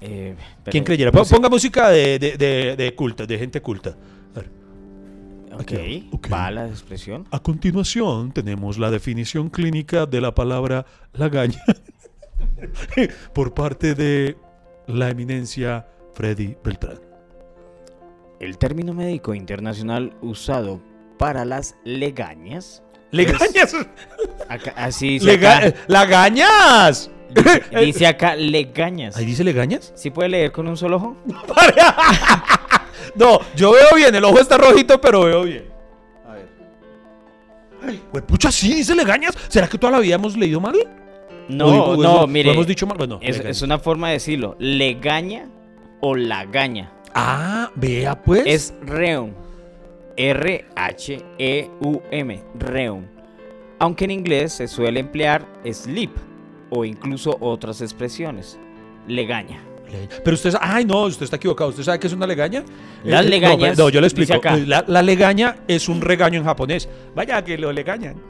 [0.01, 0.35] Eh,
[0.65, 1.11] pero- ¿Quién creyera?
[1.11, 3.97] ¿cómo Po- se- Ponga música de, de, de, de culta, de gente culta.
[4.35, 4.51] A ver.
[5.55, 6.33] Ok, Ok, ok.
[6.33, 7.27] va la expresión.
[7.31, 10.85] A continuación tenemos la definición clínica de la palabra
[11.15, 11.63] lagaña
[13.33, 14.37] por parte de
[14.87, 16.99] la eminencia Freddy Beltrán.
[18.41, 20.81] el término médico internacional usado
[21.19, 22.83] para las legañas.
[23.11, 23.75] ¡Legañas!
[24.49, 25.75] acá- así dice Lega- acá.
[25.87, 27.11] ¡Lagañas!
[27.31, 29.17] Dice, dice acá legañas.
[29.17, 29.93] ¿Ahí dice legañas?
[29.97, 31.17] ¿Sí puede leer con un solo ojo?
[33.15, 35.65] No, yo veo bien, el ojo está rojito, pero veo bien.
[36.29, 36.49] A ver.
[37.83, 39.35] Ay, pucha, sí, dice legañas.
[39.49, 40.75] ¿Será que toda la vida hemos leído mal?
[41.49, 42.49] No, O- o- no, o- mire.
[42.49, 42.99] ¿Lo hemos dicho mal?
[42.99, 44.57] Bueno, es una forma de decirlo.
[44.59, 45.49] Legaña
[46.01, 46.93] o lagaña.
[47.15, 48.43] Ah, vea pues.
[48.45, 49.31] Es reum.
[50.17, 51.65] R-H-E-U-M.
[52.59, 53.05] Reum.
[53.79, 56.11] Aunque en inglés se suele emplear sleep
[56.71, 58.59] o incluso otras expresiones.
[59.07, 59.61] Legaña.
[59.91, 61.71] Le- Pero usted ay no, usted está equivocado.
[61.71, 62.65] ¿Usted sabe qué es una legaña?
[63.05, 64.35] Las no, legañas, No, yo le explico.
[64.35, 64.57] acá.
[64.57, 66.89] La, la legaña es un regaño en japonés.
[67.15, 68.17] Vaya que lo legañan.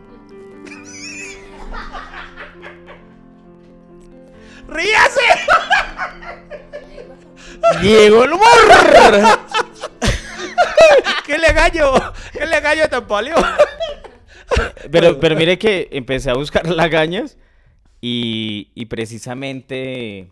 [4.68, 5.20] ¡Ríase!
[7.82, 8.46] Llegó el humor.
[11.26, 11.84] ¡Qué legaño!
[12.32, 13.36] ¡Qué legaño tan paleo!
[14.90, 17.36] Pero, pero mire que empecé a buscar lagañas
[18.00, 20.30] y, y precisamente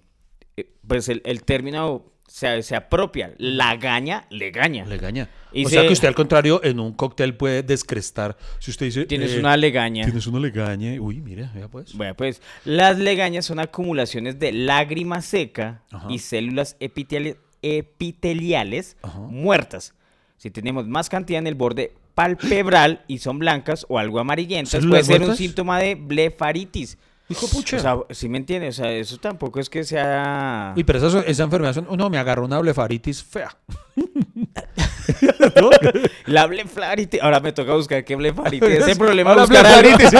[0.57, 3.35] eh, pues el, el término se, se apropia.
[3.39, 4.85] Lagaña, legaña.
[4.87, 5.29] Legaña.
[5.53, 8.37] Y o se- sea que usted al contrario en un cóctel puede descrestar.
[8.61, 9.07] Si usted dice...
[9.07, 10.05] Tienes eh, una legaña.
[10.05, 11.01] Tienes una legaña.
[11.01, 11.93] Uy, mira, vea pues.
[11.95, 16.07] Bueno, pues las legañas son acumulaciones de lágrima seca Ajá.
[16.09, 19.19] y células epiteli- epiteliales Ajá.
[19.19, 19.95] muertas.
[20.45, 25.07] Si tenemos más cantidad en el borde palpebral y son blancas o algo amarillentas, ¿Células
[25.07, 26.99] puede ser un síntoma de blefaritis.
[27.31, 27.79] Hijo pucha.
[27.79, 28.79] O sea, ¿sí me entiendes?
[28.79, 30.75] O sea, eso tampoco es que sea...
[30.77, 33.57] Uy, pero esa, esa enfermedad, son- no, me agarró una blefaritis fea.
[36.27, 37.23] La blefaritis.
[37.23, 38.69] Ahora me toca buscar qué blefaritis.
[38.69, 39.47] Ese problema algo.
[39.47, 40.11] blefaritis.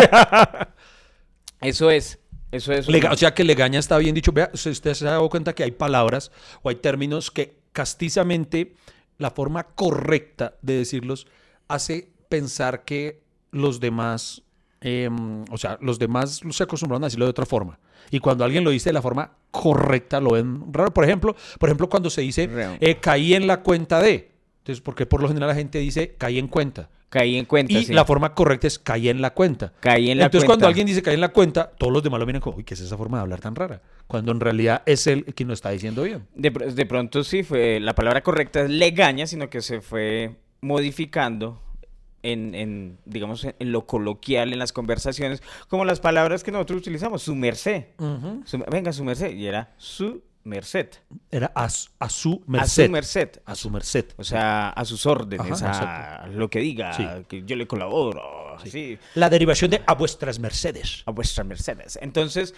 [1.61, 2.19] Eso es.
[2.51, 2.89] Eso es.
[2.89, 4.33] Lega- o sea que legaña está bien dicho.
[4.33, 6.33] Vea, si usted se ha dado cuenta que hay palabras
[6.63, 8.73] o hay términos que castizamente
[9.19, 11.27] la forma correcta de decirlos
[11.69, 14.43] hace pensar que los demás,
[14.81, 17.79] em, o sea, los demás se acostumbraron a decirlo de otra forma.
[18.11, 20.93] Y cuando alguien lo dice de la forma correcta, lo ven raro.
[20.93, 22.49] Por ejemplo, por ejemplo cuando se dice
[22.81, 24.34] eh, caí en la cuenta de.
[24.65, 26.89] Entonces, porque por lo general la gente dice caí en cuenta.
[27.11, 27.73] Caí en cuenta.
[27.75, 27.93] Y sí.
[27.93, 29.75] la forma correcta es caí en la cuenta.
[29.81, 30.63] Caí en la Entonces, cuenta.
[30.63, 32.73] cuando alguien dice caí en la cuenta, todos los demás lo miran como, uy, ¿qué
[32.73, 33.83] es esa forma de hablar tan rara?
[34.07, 36.27] Cuando en realidad es él quien lo está diciendo bien.
[36.35, 40.35] De, pr- de pronto sí fue, la palabra correcta es legaña, sino que se fue
[40.63, 41.61] modificando
[42.23, 47.23] en, en, digamos, en, lo coloquial, en las conversaciones, como las palabras que nosotros utilizamos,
[47.23, 47.85] su merced.
[48.45, 50.89] Su- venga, su merced, y era su merced.
[51.31, 52.85] Era a, su- a su A merced.
[52.87, 53.31] su merced.
[53.47, 54.05] A su merced.
[54.17, 57.07] O sea, a sus órdenes, Ajá, a lo que diga, Sí.
[57.29, 61.03] que yo le colaboro, así, La derivación de a vuestras mercedes.
[61.07, 61.99] a vuestras mercedes.
[62.03, 62.55] Entonces,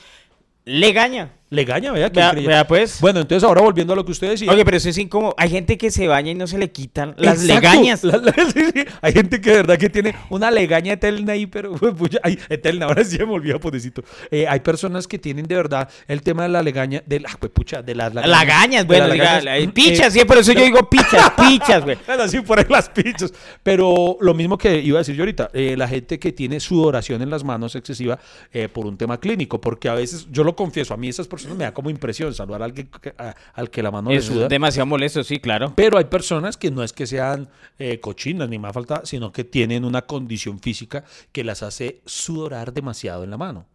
[0.64, 0.66] legaña.
[0.66, 1.64] Legaña, vea,
[2.10, 3.00] qué Vea, vea, pues.
[3.00, 4.50] Bueno, entonces ahora volviendo a lo que usted decía.
[4.50, 5.34] Oye, pero eso es incómodo.
[5.38, 7.54] Hay gente que se baña y no se le quitan las Exacto.
[7.54, 8.02] legañas.
[8.52, 8.84] Sí, sí.
[9.02, 12.86] Hay gente que de verdad que tiene una legaña eterna ahí, pero pucha, ay, eterna,
[12.86, 14.02] ahora sí me olvidó, pobrecito.
[14.30, 17.52] Eh, hay personas que tienen de verdad el tema de la legaña, de la, pues,
[17.52, 18.30] pucha, de las lagañas.
[18.38, 19.44] Lagañas, bueno, diga, lagañas.
[19.44, 21.96] la- Eh, pichas, sí, por eso yo digo pichas, pichas, güey.
[22.06, 23.32] Bueno, sí, por ahí las pichas.
[23.62, 27.22] Pero lo mismo que iba a decir yo ahorita, eh, la gente que tiene sudoración
[27.22, 28.18] en las manos excesiva
[28.52, 31.56] eh, por un tema clínico, porque a veces, yo lo confieso, a mí esas personas
[31.58, 34.24] me da como impresión saludar a alguien que- a- al que la mano le Es
[34.26, 34.48] suda.
[34.48, 35.72] demasiado molesto, sí, claro.
[35.76, 39.44] Pero hay personas que no es que sean eh, cochinas ni más falta, sino que
[39.44, 43.66] tienen una condición física que las hace sudorar demasiado en la mano.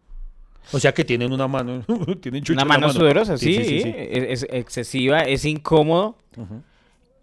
[0.72, 1.84] O sea que tienen una mano,
[2.20, 3.92] tienen Una en la mano sudorosa, sí, sí, sí, sí.
[3.96, 6.16] Es, es excesiva, es incómodo.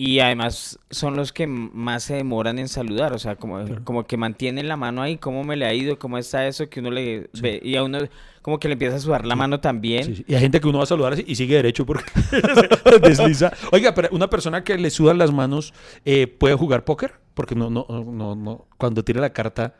[0.01, 4.15] Y además son los que más se demoran en saludar, o sea, como, como que
[4.15, 7.29] mantienen la mano ahí, cómo me le ha ido, cómo está eso, que uno le
[7.41, 7.99] ve, y a uno
[8.41, 10.05] como que le empieza a sudar la mano también.
[10.05, 10.25] Sí, sí.
[10.25, 12.09] Y hay gente que uno va a saludar y sigue derecho porque
[13.01, 13.51] desliza.
[13.73, 15.73] Oiga, pero una persona que le sudan las manos
[16.05, 18.67] eh, puede jugar póker porque no, no, no, no.
[18.77, 19.75] Cuando tire la carta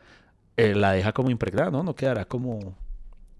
[0.58, 1.82] eh, la deja como impregnada, ¿no?
[1.82, 2.76] No quedará como.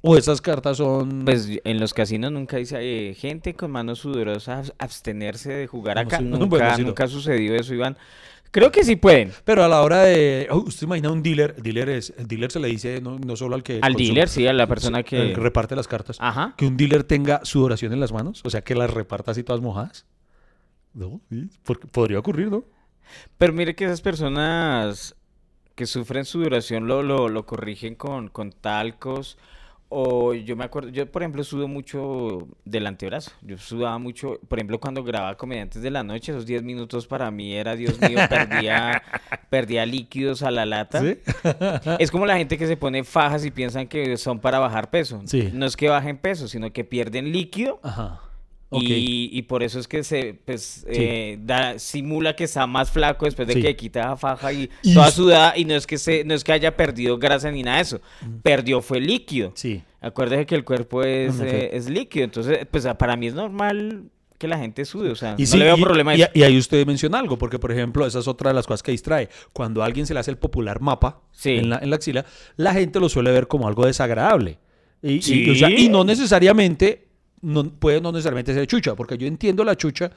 [0.03, 1.25] O esas cartas son.
[1.27, 6.03] Pues en los casinos nunca dice eh, gente con manos sudorosas abstenerse de jugar No,
[6.03, 6.19] acá.
[6.19, 6.89] sí, nunca, bueno, sí, no.
[6.89, 7.97] nunca ha sucedido eso, Iván.
[8.51, 9.31] Creo que sí pueden.
[9.45, 10.49] Pero a la hora de.
[10.51, 11.55] oh, ¿Usted imagina un dealer?
[11.59, 13.79] El dealer, es, el dealer se le dice no, no solo al que.
[13.83, 15.35] Al consume- dealer, sí, a la persona el que...
[15.35, 16.17] reparte las cartas.
[16.19, 16.55] Ajá.
[16.57, 19.61] Que un dealer tenga sudoración en las manos, o sea, que las reparta así todas
[19.61, 20.07] mojadas.
[20.95, 22.65] No, sí, porque podría ocurrir, ¿no?
[23.39, 25.15] Pero mire que esas personas
[25.77, 29.39] que sufren sudoración lo, lo, lo corrigen con, con talcos.
[29.92, 33.33] O yo me acuerdo, yo por ejemplo sudo mucho del antebrazo.
[33.42, 37.29] Yo sudaba mucho, por ejemplo, cuando grababa Comediantes de la Noche, esos 10 minutos para
[37.33, 39.03] mí era, Dios mío, perdía,
[39.50, 41.00] perdía líquidos a la lata.
[41.00, 41.18] Sí.
[41.98, 45.22] Es como la gente que se pone fajas y piensan que son para bajar peso.
[45.24, 45.50] Sí.
[45.53, 48.20] No es que bajen peso, sino que pierden líquido Ajá.
[48.72, 50.94] Y, y por eso es que se pues, Sí.
[50.94, 53.62] eh, da, simula que está más flaco después de Sí.
[53.62, 55.56] que quita la faja y, Y toda sudada.
[55.56, 58.00] Y no es que se, no es que haya perdido grasa ni nada de eso.
[58.42, 59.50] Perdió fue líquido.
[59.56, 59.83] Sí.
[60.00, 62.24] Acuérdese que el cuerpo es, eh, es líquido.
[62.24, 64.04] Entonces, pues para mí es normal
[64.38, 65.11] que la gente sude.
[65.11, 66.30] O sea, Y no sí, le veo y, problema y- eso.
[66.33, 68.92] y ahí usted menciona algo, porque por ejemplo, esa es otra de las cosas que
[68.92, 69.28] distrae.
[69.52, 71.56] Cuando a alguien se le hace el popular mapa Sí.
[71.56, 72.24] en, la, en la axila,
[72.56, 74.59] la gente lo suele ver como algo desagradable.
[75.02, 75.50] Y, Sí.
[75.50, 77.09] o sea, no necesariamente,
[77.42, 80.11] no, puede no necesariamente ser chucha, porque yo entiendo la chucha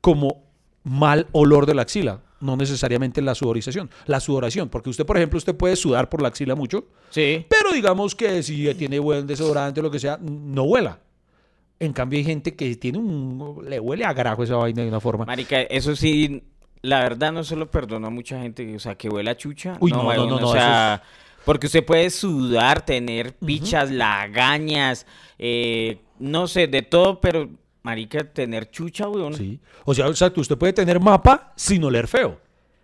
[0.00, 0.42] como
[0.84, 5.38] mal olor de la axila, no necesariamente la sudorización, la sudoración, porque usted, por ejemplo,
[5.38, 7.44] usted puede sudar por la axila mucho, Sí.
[7.48, 11.00] pero digamos que si tiene buen desodorante o lo que sea, no huela.
[11.78, 13.62] En cambio hay gente que tiene un...
[13.68, 15.24] le huele a garajo esa vaina de una forma.
[15.26, 16.42] Marica, eso sí,
[16.82, 19.76] la verdad no se lo perdono a mucha gente, o sea, que huele a chucha.
[19.80, 21.02] Uy, no, no, weón, no, o no, sea,
[21.44, 25.06] porque usted puede sudar, tener pichas, lagañas,
[25.38, 27.48] eh, no sé, de todo, pero,
[27.82, 29.34] marica, tener chucha, weón.
[29.34, 29.60] Sí.
[29.84, 32.38] O sea, exacto, usted puede tener mapa sin oler feo.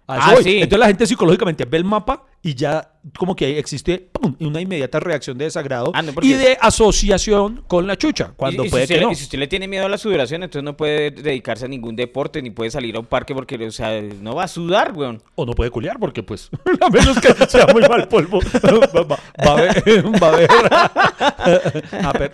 [0.06, 0.56] Ah, sí.
[0.56, 4.34] Entonces la gente psicológicamente ve el mapa y ya como que existe ¡pum!
[4.40, 8.66] una inmediata reacción de desagrado Ah, no, y de asociación con la chucha, cuando y,
[8.66, 9.10] y puede si que no.
[9.12, 11.94] y si usted le tiene miedo a la sudoración, entonces no puede dedicarse a ningún
[11.96, 15.22] deporte, ni puede salir a un parque porque, o sea, no va a sudar, weón.
[15.36, 16.50] O no puede culiar porque pues,
[16.80, 20.04] a menos que sea muy mal polvo, va, va- va a ver...
[20.22, 22.32] Va a ver.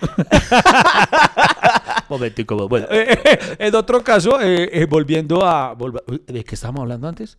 [2.09, 2.87] Momentico, bueno.
[2.91, 5.77] Eh, eh, en otro caso, eh, eh, volviendo a...
[6.27, 7.39] ¿De qué estábamos hablando antes?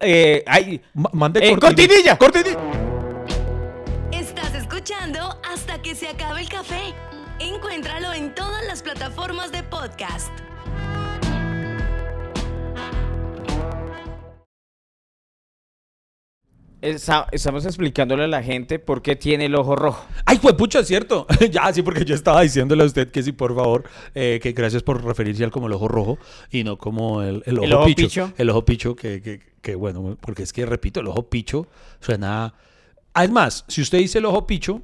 [0.00, 2.16] Eh, ay, Ma- Mande Eh, cortinilla.
[2.18, 2.58] Cortinilla.
[4.12, 6.94] Estás escuchando hasta que se acabe el café.
[7.40, 10.30] Encuéntralo en todas las plataformas de podcast.
[16.84, 20.06] Estamos explicándole a la gente por qué tiene el ojo rojo.
[20.26, 21.26] Ay, pues pucha, es cierto.
[21.50, 24.82] ya, sí, porque yo estaba diciéndole a usted que sí, por favor, eh, que gracias
[24.82, 26.18] por referirse al como el ojo rojo
[26.50, 28.02] y no como el, el ojo, ¿El ojo picho.
[28.02, 28.32] picho?
[28.36, 31.66] El ojo picho, que, que, que, bueno, porque es que, repito, el ojo picho
[32.00, 32.54] suena...
[33.14, 34.82] Además, si usted dice el ojo picho,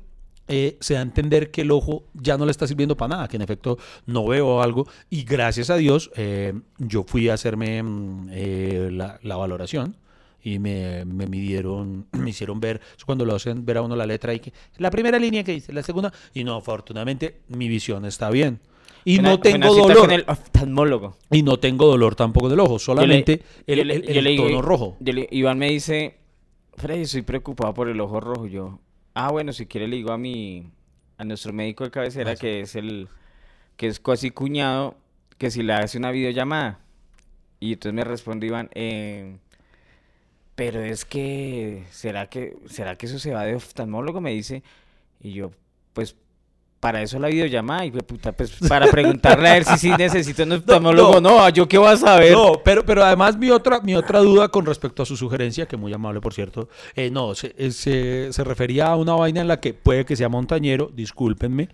[0.48, 3.28] eh, se da a entender que el ojo ya no le está sirviendo para nada,
[3.28, 4.88] que en efecto no veo algo.
[5.10, 9.96] Y gracias a Dios, eh, yo fui a hacerme mm, eh, la, la valoración
[10.42, 14.06] y me, me midieron, me hicieron ver, es cuando lo hacen ver a uno la
[14.06, 18.04] letra y que la primera línea que dice, la segunda, y no, afortunadamente mi visión
[18.04, 18.60] está bien.
[19.04, 19.96] Y Una- no tengo dolor.
[19.98, 21.16] con el oftalmólogo.
[21.30, 24.60] Y no tengo dolor tampoco del ojo, solamente le- el, el- el le dije- tono
[24.62, 24.96] rojo.
[25.00, 26.16] yo le- Iván me dice,
[26.76, 28.46] Freddy, estoy preocupado por el ojo rojo.
[28.46, 28.78] Yo,
[29.14, 30.66] ah, bueno, si quiere le digo a mi,
[31.16, 33.08] a nuestro médico de cabecera, que es el,
[33.76, 34.96] que es casi cuñado,
[35.38, 36.78] que si le hace una videollamada.
[37.58, 39.36] Y entonces me responde Iván, eh,
[40.60, 44.20] pero es que, ¿será que, será que eso se va de oftalmólogo?
[44.20, 44.62] Me dice.
[45.18, 45.52] Y yo,
[45.94, 46.16] pues,
[46.80, 50.52] para eso la videollamada, y puta, pues, para preguntarle a él si sí necesita un
[50.52, 51.18] oftalmólogo.
[51.18, 51.38] no.
[51.38, 52.32] No, yo qué voy a saber.
[52.32, 55.78] No, pero, pero además mi otra, mi otra duda con respecto a su sugerencia, que
[55.78, 59.48] muy amable por cierto, eh, no, se, eh, se, se refería a una vaina en
[59.48, 61.70] la que puede que sea montañero, discúlpenme,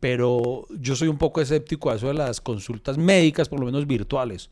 [0.00, 3.86] pero yo soy un poco escéptico a eso de las consultas médicas, por lo menos
[3.86, 4.48] virtuales.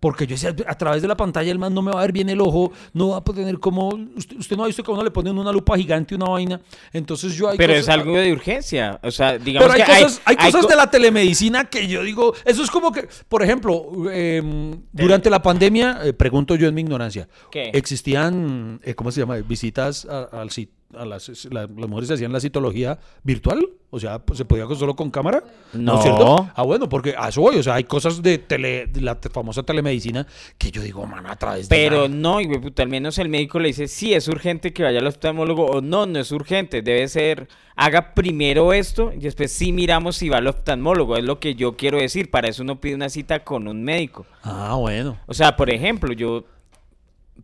[0.00, 2.12] Porque yo decía, a través de la pantalla el man no me va a ver
[2.12, 3.88] bien el ojo, no va a tener como...
[4.16, 6.58] Usted, usted no ha visto que a uno le ponen una lupa gigante, una vaina.
[6.92, 7.48] Entonces yo...
[7.50, 8.98] hay Pero cosas- es algo de urgencia.
[9.02, 11.86] O sea, digamos pero hay que cosas, hay, hay cosas co- de la telemedicina que
[11.86, 14.42] yo digo, eso es como que, por ejemplo, eh,
[14.90, 17.70] durante la pandemia, eh, pregunto yo en mi ignorancia, ¿Qué?
[17.74, 22.32] ¿existían, eh, cómo se llama, visitas a, al ci- a las, la- las mujeres hacían
[22.32, 23.66] la citología virtual?
[23.92, 25.42] O sea, pues, ¿se podía solo con cámara?
[25.72, 26.00] No.
[26.00, 26.48] cierto?
[26.54, 29.64] Ah, bueno, porque a eso voy, o sea, hay cosas de, tele, de la famosa
[29.64, 30.26] telemedicina
[30.58, 31.74] que yo digo, man, a través de...
[31.76, 35.00] Pero la- no, y al menos el médico le dice, sí, es urgente que vaya
[35.00, 39.72] al oftalmólogo, o no, no es urgente, debe ser, haga primero esto, y después sí
[39.72, 42.94] miramos si va al oftalmólogo, es lo que yo quiero decir, para eso uno pide
[42.94, 44.24] una cita con un médico.
[44.44, 45.18] Ah, bueno.
[45.26, 46.44] O sea, por ejemplo, yo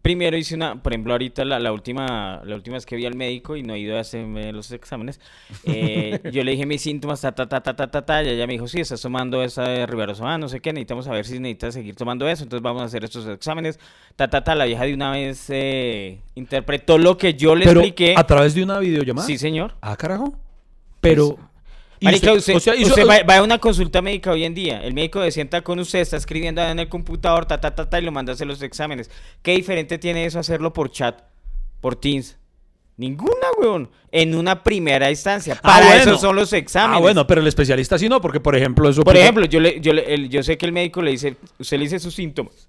[0.02, 3.14] primero hice una, por ejemplo, ahorita la, la última la última vez que vi al
[3.14, 5.20] médico y no he ido a hacerme los exámenes,
[5.64, 8.46] eh, yo le dije mis síntomas, ta, ta, ta, ta, ta, ta, ta, y ella
[8.46, 11.74] me dijo, sí, estás tomando esa de Rivaroxaban, no sé qué, necesitamos saber si necesitas
[11.74, 13.78] seguir tomando eso, entonces vamos a hacer estos exámenes,
[14.16, 17.80] ta, ta, ta, la vieja de una vez eh, interpretó lo que yo le Pero
[17.80, 18.14] expliqué.
[18.16, 19.26] a través de una videollamada.
[19.26, 19.74] Sí, señor.
[19.80, 20.34] Ah, carajo.
[21.00, 21.38] Pero...
[22.00, 24.54] Marica, usted- usted, o sea, hizo- usted va, va a una consulta médica hoy en
[24.54, 24.82] día.
[24.82, 27.98] El médico se sienta con usted, está escribiendo en el computador, ta, ta, ta, ta,
[27.98, 29.10] y lo manda a hacer los exámenes.
[29.42, 31.20] ¿Qué diferente tiene eso hacerlo por chat,
[31.80, 32.36] por Teams?
[32.98, 33.90] Ninguna, weón.
[34.10, 35.54] En una primera instancia.
[35.58, 36.00] Ah, Para bueno.
[36.12, 36.96] eso son los exámenes.
[36.96, 39.02] Ah, bueno, pero el especialista sí no, porque por ejemplo eso...
[39.04, 41.76] Por ejemplo, yo, le, yo, le- el- yo sé que el médico le dice, usted
[41.76, 42.68] le dice sus síntomas.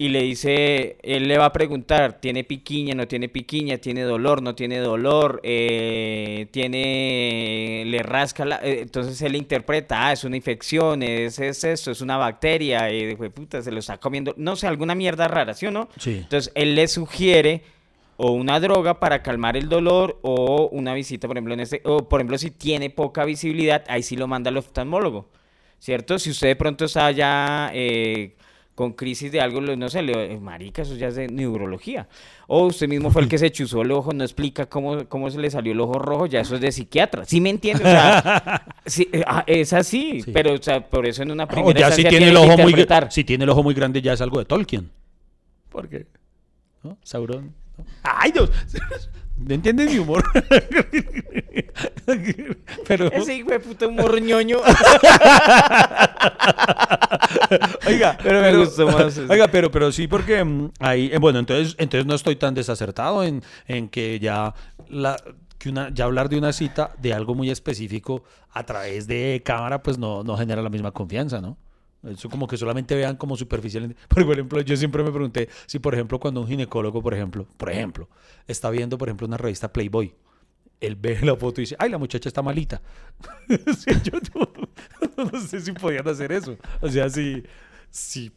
[0.00, 4.42] Y le dice, él le va a preguntar, ¿tiene piquiña, no tiene piquiña, tiene dolor,
[4.42, 10.36] no tiene dolor, eh, tiene, le rasca, la, eh, entonces él interpreta, ah, es una
[10.36, 14.54] infección, es, es esto, es una bacteria, y fue puta, se lo está comiendo, no
[14.54, 15.88] sé, alguna mierda rara, ¿sí o no?
[15.98, 16.18] Sí.
[16.18, 17.62] Entonces él le sugiere
[18.18, 22.08] o una droga para calmar el dolor o una visita, por ejemplo, en este, o
[22.08, 25.28] por ejemplo, si tiene poca visibilidad, ahí sí lo manda al oftalmólogo,
[25.80, 26.20] ¿cierto?
[26.20, 28.36] Si usted de pronto está ya eh,
[28.78, 32.06] con crisis de algo, no sé, le, eh, marica, eso ya es de neurología.
[32.46, 35.40] O usted mismo fue el que se chuzó el ojo, no explica cómo, cómo se
[35.40, 37.24] le salió el ojo rojo, ya eso es de psiquiatra.
[37.24, 37.82] ¿Sí me entiende?
[37.82, 40.30] O sea, sí, eh, ah, es así, Sí.
[40.32, 42.70] pero o sea, por eso en una O primera ya si tiene el ojo muy
[42.70, 43.10] interpretar.
[43.10, 44.88] si tiene el ojo muy grande ya es algo de Tolkien.
[45.70, 46.06] ¿Por qué?
[46.84, 46.96] ¿No?
[47.02, 47.52] Sauron.
[47.78, 47.84] ¿No?
[48.02, 48.50] ¡Ay, Dios!
[49.38, 50.24] ¿No entiendes mi humor?
[52.88, 54.58] Pero Ese hijo de puta humor ñoño.
[57.86, 59.32] Oiga, Pero me gustó más eso.
[59.32, 63.22] Oiga, pero, pero sí, porque mm, ahí, eh, bueno, entonces, entonces no estoy tan desacertado
[63.22, 64.54] en, en que ya
[64.88, 65.16] la
[65.58, 69.82] que una, ya hablar de una cita de algo muy específico a través de cámara,
[69.82, 71.58] pues no, no genera la misma confianza, ¿no?
[72.04, 73.94] Eso como que solamente vean como superficial.
[74.08, 77.70] Por ejemplo, yo siempre me pregunté si, por ejemplo, cuando un ginecólogo, por ejemplo, por
[77.70, 78.08] ejemplo,
[78.46, 80.14] está viendo, por ejemplo, una revista Playboy,
[80.80, 82.80] él ve la foto y dice, ay, la muchacha está malita.
[83.48, 86.56] Yo no, no sé si podían hacer eso.
[86.80, 87.42] O sea, si,
[87.90, 88.30] si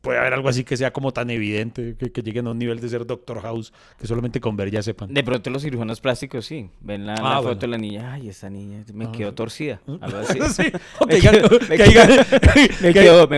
[0.00, 2.80] puede haber algo así que sea como tan evidente, que, que lleguen a un nivel
[2.80, 5.12] de ser Doctor House, que solamente con ver ya sepan.
[5.12, 6.70] De pronto los cirujanos plásticos sí.
[6.80, 7.60] Ven la, la Ah, foto bueno.
[7.60, 8.12] de la niña.
[8.12, 9.80] Ay, esa niña me Ah, quedó torcida.
[10.00, 10.38] Algo así.
[10.54, 10.62] Sí,
[11.08, 13.28] Me quedó- que me quedó,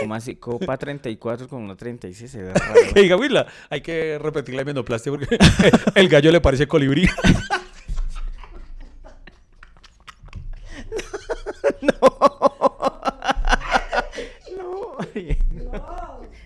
[0.00, 2.74] como así, copa 34 con una 36 se ve raro.
[2.92, 5.38] que diga, "Uy, la- hay que repetir la menoplastia porque
[5.94, 7.08] el gallo le parece colibrí.
[11.80, 12.65] No,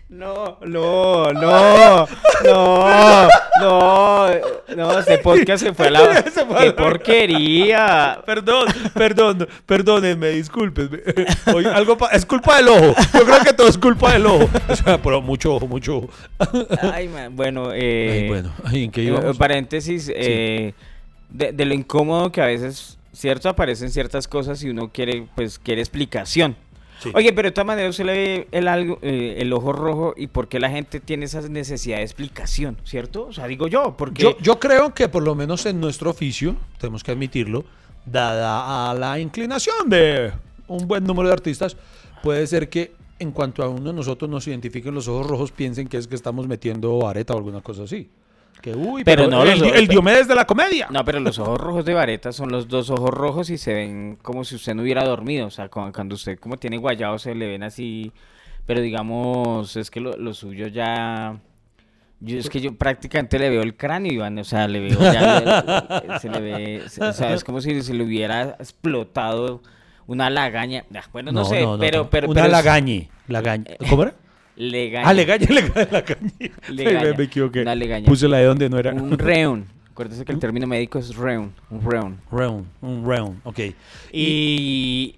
[0.09, 2.07] no, no, no,
[2.45, 4.29] no,
[4.77, 6.23] no, este podcast se fue a la...
[6.31, 8.21] Se fue a ¡Qué porquería!
[8.27, 10.99] Perdón, perdón, perdónenme, discúlpenme.
[11.55, 12.95] Hoy algo pa- es culpa del ojo.
[13.15, 14.49] Yo creo que todo es culpa del ojo.
[14.69, 16.09] O sea, pero mucho ojo, mucho ojo.
[16.93, 18.21] Ay, man, bueno, eh...
[18.23, 19.39] Ay, bueno, ay, ¿en qué Eh, íbamos?
[19.39, 20.75] paréntesis, eh,
[21.29, 23.49] de, de lo incómodo que a veces, ¿cierto?
[23.49, 26.57] Aparecen ciertas cosas y uno quiere, pues, quiere explicación.
[27.01, 27.11] Sí.
[27.15, 30.27] Oye, pero de todas maneras usted le ve el, algo, eh, el ojo rojo y
[30.27, 33.27] por qué la gente tiene esa necesidad de explicación, ¿cierto?
[33.27, 34.23] O sea, digo yo, porque...
[34.23, 37.65] Yo, yo creo que por lo menos en nuestro oficio, tenemos que admitirlo,
[38.05, 40.33] dada a la inclinación de
[40.67, 41.77] un buen número de artistas,
[42.23, 45.89] puede ser que en cuanto a uno de nosotros nos identifiquen los ojos rojos, piensen
[45.89, 48.11] que es que estamos metiendo areta o alguna cosa así.
[48.61, 50.89] Que uy, Pero pero, no, el, el Diomedes de la comedia.
[50.91, 54.19] No, pero los ojos rojos de vareta son los dos ojos rojos y se ven
[54.23, 55.47] como si usted no hubiera dormido.
[55.47, 58.13] O sea, cu- cuando usted como tiene guayado se le ven así.
[58.67, 61.41] Pero digamos, es que lo, lo suyo ya...
[62.21, 64.39] Yo, es que yo prácticamente le veo el cráneo, Iván.
[64.39, 66.03] O sea, le veo ya...
[66.07, 66.83] le- se le ve...
[66.89, 69.63] se- o sea, es como si se le hubiera explotado
[70.07, 70.85] una lagaña.
[70.95, 72.03] Ah, Bueno, no, sé, pero...
[72.05, 72.11] no.
[72.11, 73.09] pero Una pero lagañe.
[73.89, 74.15] ¿Cómo era?
[74.61, 75.09] Legaña.
[75.09, 76.33] Ah, legañe, legañe, lagañe.
[76.69, 77.03] Legaña.
[77.03, 77.63] Me, me equivoqué.
[77.63, 78.05] Una legaña.
[78.05, 78.93] Puse la de donde no era.
[78.93, 79.65] Un reun.
[79.91, 81.53] Acuérdese que el término médico es reun.
[81.71, 82.21] Un reun.
[82.31, 83.59] round, un round, ok.
[84.13, 85.17] Y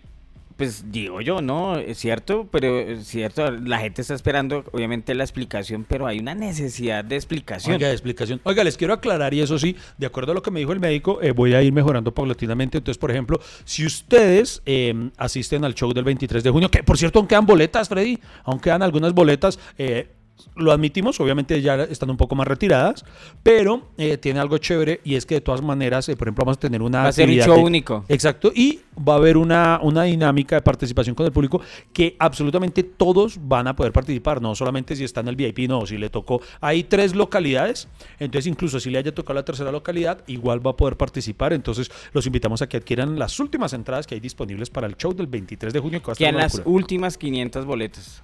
[0.63, 1.77] pues digo yo, ¿no?
[1.77, 6.37] Es cierto, pero es cierto, la gente está esperando obviamente la explicación, pero hay una
[6.37, 7.75] necesidad de explicación.
[7.75, 8.41] Oiga, explicación.
[8.45, 10.79] Oiga, les quiero aclarar, y eso sí, de acuerdo a lo que me dijo el
[10.79, 12.79] médico, eh, voy a ir mejorando paulatinamente.
[12.79, 16.97] Entonces, por ejemplo, si ustedes eh, asisten al show del 23 de junio, que por
[16.97, 20.11] cierto aún quedan boletas, Freddy, aún quedan algunas boletas, eh,
[20.57, 23.05] lo admitimos, obviamente ya están un poco más retiradas,
[23.43, 26.57] pero eh, tiene algo chévere y es que de todas maneras, eh, por ejemplo, vamos
[26.57, 27.03] a tener una...
[27.03, 28.05] Va a ser un show de- único.
[28.09, 31.61] Exacto, y va a haber una, una dinámica de participación con el público
[31.93, 35.87] que absolutamente todos van a poder participar, no solamente si está en el VIP, no,
[35.87, 40.23] si le tocó, hay tres localidades, entonces incluso si le haya tocado la tercera localidad,
[40.27, 44.15] igual va a poder participar, entonces los invitamos a que adquieran las últimas entradas que
[44.15, 46.03] hay disponibles para el show del 23 de junio.
[46.17, 46.77] Que va a las locura.
[46.77, 48.23] últimas 500 boletas.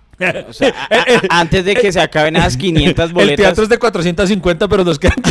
[0.48, 3.62] O sea, a- a- a- antes de que se acaben esas 500 El boletas, teatro
[3.64, 5.16] es de 450, pero nos quedan...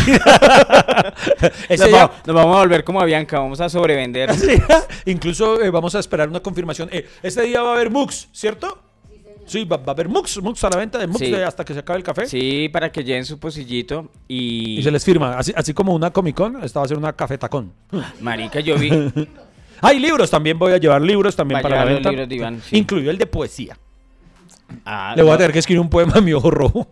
[2.26, 4.34] Nos, vamos a volver como a Bianca, vamos a sobrevender.
[4.36, 4.48] Sí,
[5.06, 6.90] incluso eh, vamos a esperar una confirmación.
[6.92, 8.80] Eh, este día va a haber MUX, ¿cierto?
[9.46, 11.34] Sí, va, va a haber MUX, MUX a la venta de MUX Sí.
[11.36, 12.26] hasta que se acabe el café.
[12.28, 14.80] Sí, para que lleven su pocillito y...
[14.80, 17.14] Y se les firma, así, así como una Comic Con, esta va a ser una
[17.14, 17.72] cafetacón.
[18.22, 18.90] Marica, yo vi...
[19.82, 22.10] Hay libros, también voy a llevar libros también para la venta.
[22.10, 22.78] libros de Iván, sí.
[22.78, 23.78] Incluido el de poesía.
[24.86, 26.88] Ah, Le voy a tener que escribir un poema a mi ojo rojo.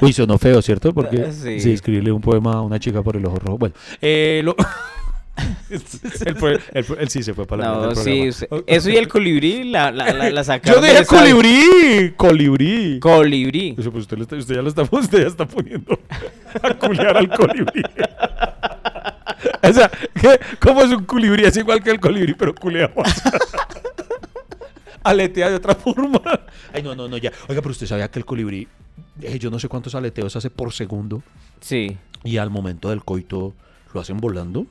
[0.00, 0.92] Uy, sonó feo, ¿cierto?
[0.92, 1.60] Porque Sí.
[1.60, 1.72] sí.
[1.72, 3.58] escribirle un poema a una chica por el ojo rojo.
[3.58, 4.56] Bueno, eh, lo-
[5.70, 8.28] él, fue- él fue- él sí se fue para la No, sí.
[8.28, 10.80] usted- Eso y el colibrí la, la, la, la Yo sacaron.
[10.82, 11.36] dije del estadio.
[11.36, 12.12] colibrí.
[12.16, 13.00] Colibrí.
[13.00, 13.74] Colibrí.
[13.78, 15.98] Eso, pues usted, usted ya lo está, usted ya está poniendo
[16.62, 17.82] a culiar al colibrí.
[19.62, 19.90] O sea,
[20.20, 20.40] ¿qué?
[20.60, 21.44] ¿cómo es un colibrí?
[21.44, 23.22] Es igual que el colibrí, pero culea más.
[25.02, 26.20] Aletea de otra forma.
[26.72, 27.30] Ay, no, no, no, ya.
[27.48, 28.66] Oiga, pero usted sabía que el colibrí,
[29.20, 31.22] eh, yo no sé cuántos aleteos hace por segundo
[31.60, 31.98] Sí.
[32.22, 33.54] y al momento del coito
[33.92, 34.66] lo hacen volando.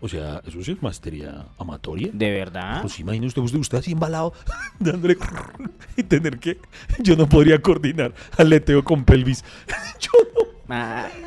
[0.00, 2.10] O sea, eso sí es maestría amatoria.
[2.12, 2.80] ¿De verdad?
[2.82, 4.32] Pues imagínese usted, usted, usted así embalado,
[4.78, 5.16] dándole
[5.96, 6.58] y tener que.
[6.98, 9.44] Yo no podría coordinar aleteo con pelvis.
[10.00, 10.49] Yo no.
[10.70, 11.08] Ah.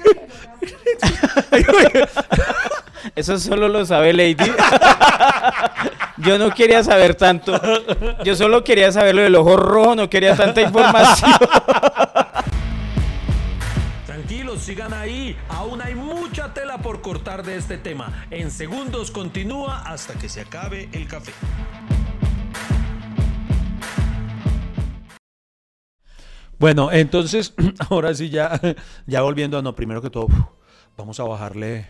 [3.15, 4.37] Eso solo lo sabe Lady.
[6.17, 7.59] Yo no quería saber tanto.
[8.23, 11.31] Yo solo quería saber lo del ojo rojo, no quería tanta información.
[14.05, 15.35] Tranquilos, sigan ahí.
[15.49, 18.25] Aún hay mucha tela por cortar de este tema.
[18.31, 21.33] En segundos continúa hasta que se acabe el café.
[26.59, 27.53] Bueno, entonces,
[27.89, 28.59] ahora sí ya,
[29.07, 30.27] ya volviendo a no, primero que todo,
[30.97, 31.87] vamos a bajarle.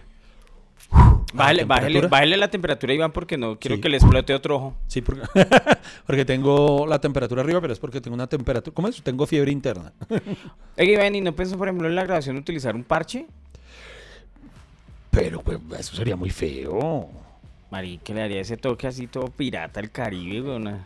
[1.34, 3.82] Bájale, bájale, bájale la temperatura, Iván, porque no quiero Sí.
[3.82, 4.76] que le explote otro ojo.
[4.88, 5.24] Sí, porque,
[6.06, 8.74] porque tengo la temperatura arriba, pero es porque tengo una temperatura.
[8.76, 9.02] ¿Cómo es?
[9.02, 9.94] Tengo fiebre interna.
[10.78, 13.26] Oiga, Iván, ¿y no pensó, por ejemplo, en la grabación utilizar un parche?
[15.10, 17.10] Pero pues eso sería muy feo.
[17.72, 20.82] Marí, que le haría ese toque así todo pirata al Caribe, weón.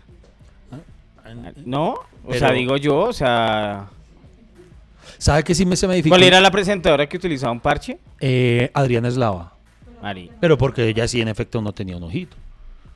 [1.66, 1.96] ¿No?
[2.26, 3.88] O sea, digo yo, o sea...
[5.18, 6.18] ¿Sabe qué sí me se me dificulta?
[6.20, 7.98] ¿Cuál era la presentadora que utilizaba un parche?
[8.20, 9.54] Eh, Adriana Eslava.
[10.02, 10.30] Mari.
[10.40, 12.38] Pero porque ella sí, en efecto, no tenía un ojito.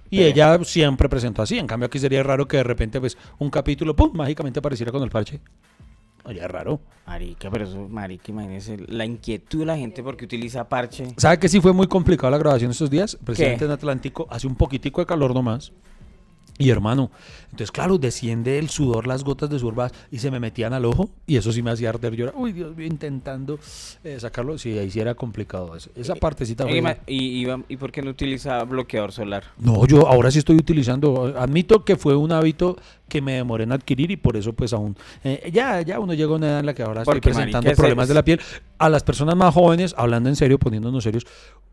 [0.10, 1.58] Y Pero- ella siempre presentó así.
[1.58, 5.02] En cambio, aquí sería raro que de repente, pues, un capítulo, ¡pum!, mágicamente apareciera con
[5.02, 5.40] el parche.
[6.24, 6.80] Oye, es raro.
[7.08, 11.08] Marica, pero eso, marica, imagínese la inquietud de la gente porque utiliza parche.
[11.18, 13.18] ¿Sabe que sí fue muy complicado la grabación estos días?
[13.24, 15.72] Precisamente en Atlántico, hace un poquitico de calor nomás.
[16.60, 17.10] Y hermano,
[17.52, 21.10] entonces claro, desciende el sudor, las gotas de sudor y se me metían al ojo
[21.28, 22.34] y eso sí me hacía arder llorar.
[22.38, 23.60] Uy, Dios mío, intentando
[24.04, 24.58] eh, sacarlo.
[24.58, 25.76] Sí, ahí sí era complicado.
[25.76, 25.90] eso.
[25.96, 29.44] Esa partecita fue- Oye, ma- ¿Y, Iván, ¿Y por qué no utiliza bloqueador solar?
[29.58, 31.34] No, yo ahora sí estoy utilizando.
[31.38, 32.78] Admito que fue un hábito
[33.08, 34.96] que me demoré en adquirir y por eso pues aún
[35.26, 37.70] eh, ya ya uno llega a una edad en la que ahora estoy Porque, presentando
[37.74, 38.40] problemas es- de la piel.
[38.78, 41.26] A las personas más jóvenes, hablando en serio, poniéndonos serios,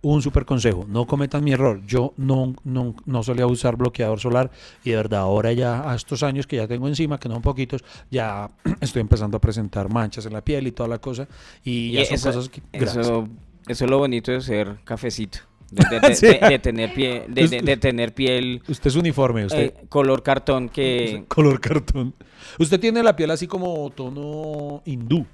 [0.03, 1.81] un super consejo, no cometan mi error.
[1.87, 4.51] Yo no, no, no solía usar bloqueador solar
[4.85, 7.43] y de verdad ahora ya a estos años que ya tengo encima, que no son
[7.43, 8.49] poquitos, ya
[8.81, 11.27] estoy empezando a presentar manchas en la piel y toda la cosa
[11.64, 12.62] y ya son eso, cosas que...
[12.73, 13.29] eso,
[13.66, 15.39] eso es lo bonito de ser cafecito.
[15.71, 16.27] De, de- Sí.
[16.27, 19.59] de- de tener pie, de, tener piel Usted es uniforme, usted...
[19.66, 21.25] eh, color cartón que...
[21.29, 22.14] Color cartón.
[22.59, 25.27] Usted tiene la piel así como tono hindú.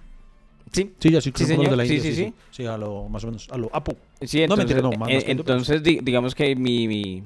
[0.73, 2.05] Sí, Sí, así Sí, como los de la señor.
[2.07, 2.15] India.
[2.17, 3.93] Sí, sí, Sí, a lo más o menos, a lo apu.
[4.23, 6.57] Sí, No, entonces, mentira, no, más- más eh, que todo, pero- entonces di- digamos que
[6.57, 7.23] mi, mi-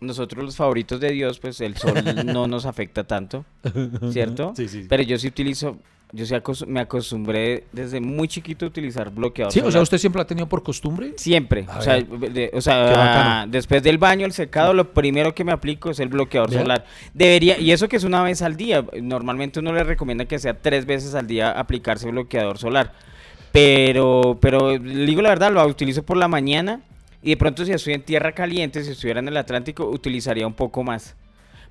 [0.00, 1.94] nosotros los favoritos de Dios, pues el sol
[2.24, 3.44] no nos afecta tanto,
[4.12, 4.52] ¿cierto?
[4.56, 4.86] Sí, sí.
[4.88, 5.76] Pero yo sí utilizo,
[6.12, 9.52] yo sí acos- me acostumbré desde muy chiquito a utilizar bloqueador.
[9.52, 11.12] Sí, o sea, usted siempre ha tenido por costumbre.
[11.16, 15.44] Siempre, A o sea, de- o sea después del baño, el secado, lo primero que
[15.44, 16.86] me aplico es el bloqueador solar.
[17.14, 20.54] Debería, y eso que es una vez al día, normalmente uno le recomienda que sea
[20.54, 22.92] tres veces al día aplicarse bloqueador solar.
[23.52, 26.80] Pero, pero digo la verdad, lo utilizo por la mañana
[27.22, 30.54] y de pronto si estoy en tierra caliente, si estuviera en el Atlántico, utilizaría un
[30.54, 31.14] poco más.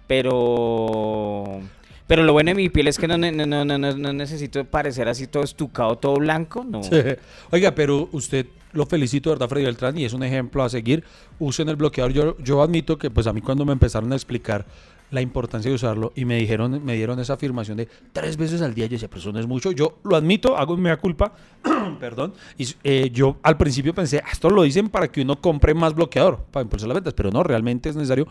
[0.08, 1.62] Pero,
[2.08, 5.08] pero lo bueno de mi piel es que no, no, no, no- no necesito parecer
[5.08, 6.82] así todo estucado, todo blanco, no.
[7.52, 9.98] Oiga, pero usted lo felicito, ¿verdad, Freddy Beltrán?
[9.98, 11.04] Y es un ejemplo a seguir.
[11.40, 12.12] Usen el bloqueador.
[12.14, 14.66] Yo, yo admito que, pues a mí cuando me empezaron a explicar
[15.12, 18.74] la importancia de usarlo y me dijeron, me dieron esa afirmación de tres veces al
[18.74, 19.72] día, yo decía, pero eso no es mucho.
[19.72, 21.34] Yo lo admito, hago mea culpa,
[22.00, 22.34] perdón.
[22.58, 25.94] Y eh, yo al principio pensé, "Ah, esto lo dicen para que uno compre más
[25.94, 28.28] bloqueador, para impulsar las ventas, pero no, realmente es necesario.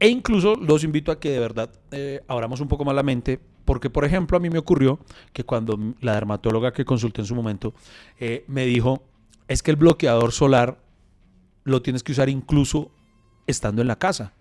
[0.00, 3.38] E incluso los invito a que de verdad eh, abramos un poco más la mente,
[3.64, 4.98] porque por ejemplo a mí me ocurrió
[5.32, 7.72] que cuando la dermatóloga que consulté en su momento
[8.18, 9.04] eh, me dijo,
[9.46, 10.78] es que el bloqueador solar
[11.62, 12.90] lo tienes que usar incluso
[13.46, 14.32] estando en la casa.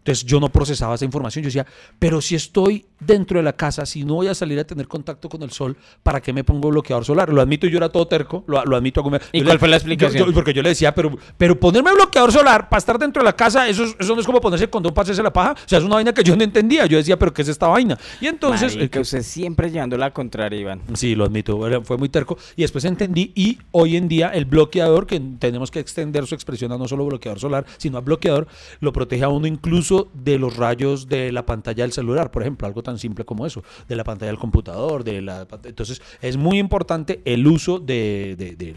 [0.00, 1.42] Entonces yo no procesaba esa información.
[1.42, 1.66] Yo decía,
[1.98, 5.28] pero si estoy dentro de la casa, si no voy a salir a tener contacto
[5.28, 7.30] con el sol, ¿para qué me pongo bloqueador solar?
[7.32, 9.02] Lo admito, yo era todo terco, lo, lo admito.
[9.02, 10.26] como- ¿Y yo cuál le- fue la explicación?
[10.26, 13.36] yo- porque yo le decía, pero, pero ponerme bloqueador solar para estar dentro de la
[13.36, 15.52] casa, eso, es- eso no es como ponerse el condón para hacerse la paja.
[15.52, 16.86] O sea, es una vaina que yo no entendía.
[16.86, 17.98] Yo decía, pero ¿qué es esta vaina?
[18.22, 18.74] Y entonces...
[18.74, 20.80] Marica, eh, usted siempre llevando la contraria, Iván.
[20.94, 22.38] Sí, lo admito, fue muy terco.
[22.56, 26.72] Y después entendí, y hoy en día el bloqueador, que tenemos que extender su expresión
[26.72, 28.46] a no solo bloqueador solar, sino a bloqueador,
[28.80, 32.66] lo protege a uno incluso de los rayos de la pantalla del celular, por ejemplo,
[32.66, 36.58] algo tan simple como eso, de la pantalla del computador, de la Entonces, es muy
[36.58, 38.74] importante el uso de, de- de-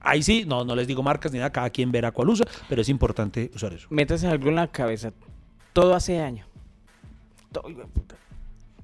[0.00, 2.80] ahí sí, no, no les digo marcas ni nada, cada quien verá cuál usa, pero
[2.80, 3.86] es importante usar eso.
[3.90, 5.12] Métase algo en la cabeza.
[5.74, 6.46] Todo hace daño.
[7.52, 7.64] Todo.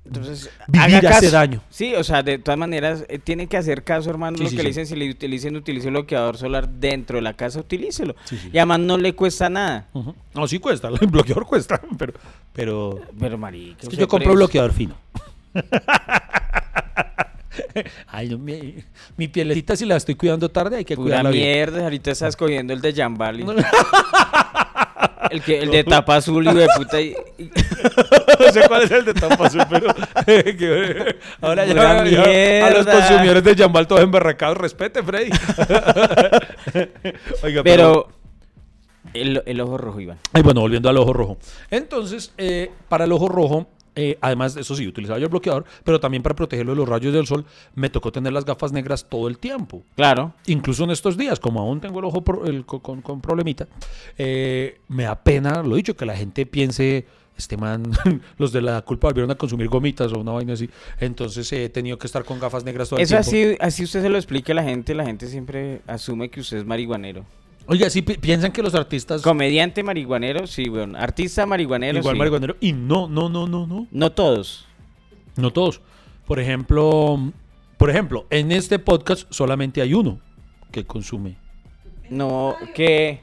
[0.06, 1.62] Entonces, Vivir haga hace daño.
[1.70, 4.36] Sí, o sea, de todas maneras, eh, tiene que hacer caso, hermano.
[4.36, 7.22] Sí, lo sí, que le dicen, si le utilicen, utilice un bloqueador solar dentro de
[7.22, 8.14] la casa, utilícelo.
[8.52, 9.88] Y además no le cuesta nada.
[10.34, 12.12] No, sí cuesta, el bloqueador cuesta, pero,
[12.52, 14.94] pero Pero, marica, es que yo compro prende- bloqueador fino.
[18.08, 18.74] Ay, mi,
[19.16, 21.44] mi pielecita si la estoy cuidando tarde hay que Pura cuidarla bien.
[21.44, 23.44] mierda, ahorita estás cogiendo el de Jambali.
[25.30, 27.00] el, que, el de tapa azul y de puta.
[27.00, 27.14] y-
[28.40, 29.94] no sé cuál es el de tapa azul, pero
[30.26, 35.30] que- ahora ya, ya a los consumidores de Jambal todos emberracados, respete, Freddy.
[37.42, 38.08] Oiga, Pero
[39.12, 40.18] el, el ojo rojo, Iván.
[40.32, 41.38] Ay, bueno, volviendo al ojo rojo.
[41.70, 46.00] Entonces, eh, para el ojo rojo, eh, además, eso sí, utilizaba yo el bloqueador, pero
[46.00, 49.28] también para protegerlo de los rayos del sol, me tocó tener las gafas negras todo
[49.28, 49.82] el tiempo.
[49.96, 50.32] Claro.
[50.46, 53.66] Incluso en estos días, como aún tengo el ojo pro- el- co- con, con problemita,
[54.18, 57.90] eh, me da pena, lo dicho, que la gente piense, este man,
[58.38, 60.68] los de la culpa volvieron a consumir gomitas o una vaina así.
[61.00, 63.28] Entonces eh, he tenido que estar con gafas negras todo el Eso tiempo.
[63.30, 64.94] así, así usted se lo explique a la gente.
[64.94, 67.24] La gente siempre asume que usted es marihuanero.
[67.66, 69.22] Oiga, sí pi- piensan que los artistas...
[69.22, 70.98] Comediante marihuanero, sí, bueno.
[70.98, 72.18] Artista marihuanero, igual sí.
[72.18, 72.56] marihuanero.
[72.60, 73.86] Y no, no, no, no, no.
[73.90, 74.66] No todos.
[75.36, 75.80] No todos.
[76.26, 77.32] Por ejemplo,
[77.78, 80.20] por ejemplo, en este podcast solamente hay uno
[80.70, 81.36] que consume.
[82.10, 83.20] No, que.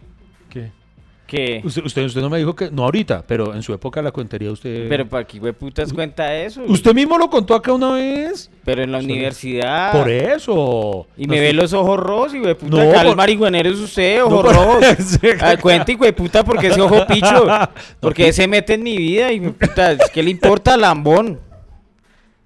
[1.32, 1.62] Que.
[1.64, 4.52] Usted, usted, usted no me dijo que, no ahorita, pero en su época la cuentaría
[4.52, 4.90] usted.
[4.90, 6.62] Pero para qué putas cuenta eso.
[6.68, 8.52] usted mismo lo contó acá una vez.
[8.66, 9.94] Pero en la universidad.
[9.94, 11.08] Por eso.
[11.18, 13.16] Y No me ve estoy- los ojos rojos y güey puta, No, acá el por-
[13.16, 14.86] marihuanero es usted, No, ojos por- rojos.
[15.00, 15.28] Sí.
[15.40, 17.46] Ah, cuente, güey puta, porque ese ojo picho.
[18.02, 21.40] Porque se mete en mi vida y puta, ¿qué le importa lambón?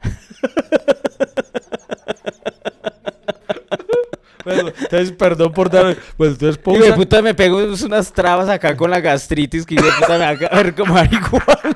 [4.45, 5.97] Bueno, entonces, perdón por dar.
[6.17, 6.79] Bueno, entonces Y pausa.
[6.79, 10.29] güey puta me pego unas trabas acá con la gastritis que güey puta me va
[10.29, 11.75] a caer como marihuana.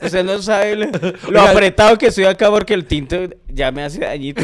[0.00, 3.16] Usted no sabe lo, lo Oiga, apretado que estoy acá porque el tinto
[3.48, 4.42] ya me hace dañito.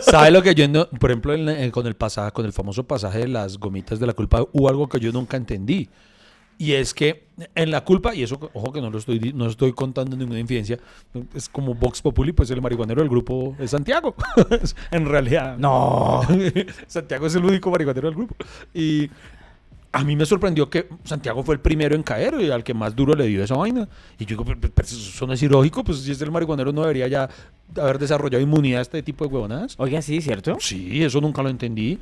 [0.00, 2.84] ¿Sabe lo que yo no- por ejemplo, en en- con el pasaje, con el famoso
[2.84, 5.88] pasaje de las gomitas de la culpa, hubo algo que yo nunca entendí.
[6.58, 9.72] Y es que en la culpa, y eso, ojo que no lo estoy, no estoy
[9.72, 10.78] contando ninguna infidencia,
[11.34, 14.14] es como Vox Populi, pues el marihuanero del grupo es Santiago.
[14.90, 15.58] en realidad.
[15.58, 16.22] No.
[16.86, 18.36] Santiago es el único marihuanero del grupo.
[18.72, 19.10] Y
[19.92, 22.96] a mí me sorprendió que Santiago fue el primero en caer y al que más
[22.96, 23.86] duro le dio esa vaina.
[24.18, 26.82] Y yo digo, pero, pero eso no es ilógico, pues si es el marihuanero no
[26.82, 27.28] debería ya
[27.76, 29.74] haber desarrollado inmunidad a este tipo de huevonadas.
[29.78, 30.56] Oiga, sí, ¿cierto?
[30.60, 31.98] Sí, eso nunca lo entendí.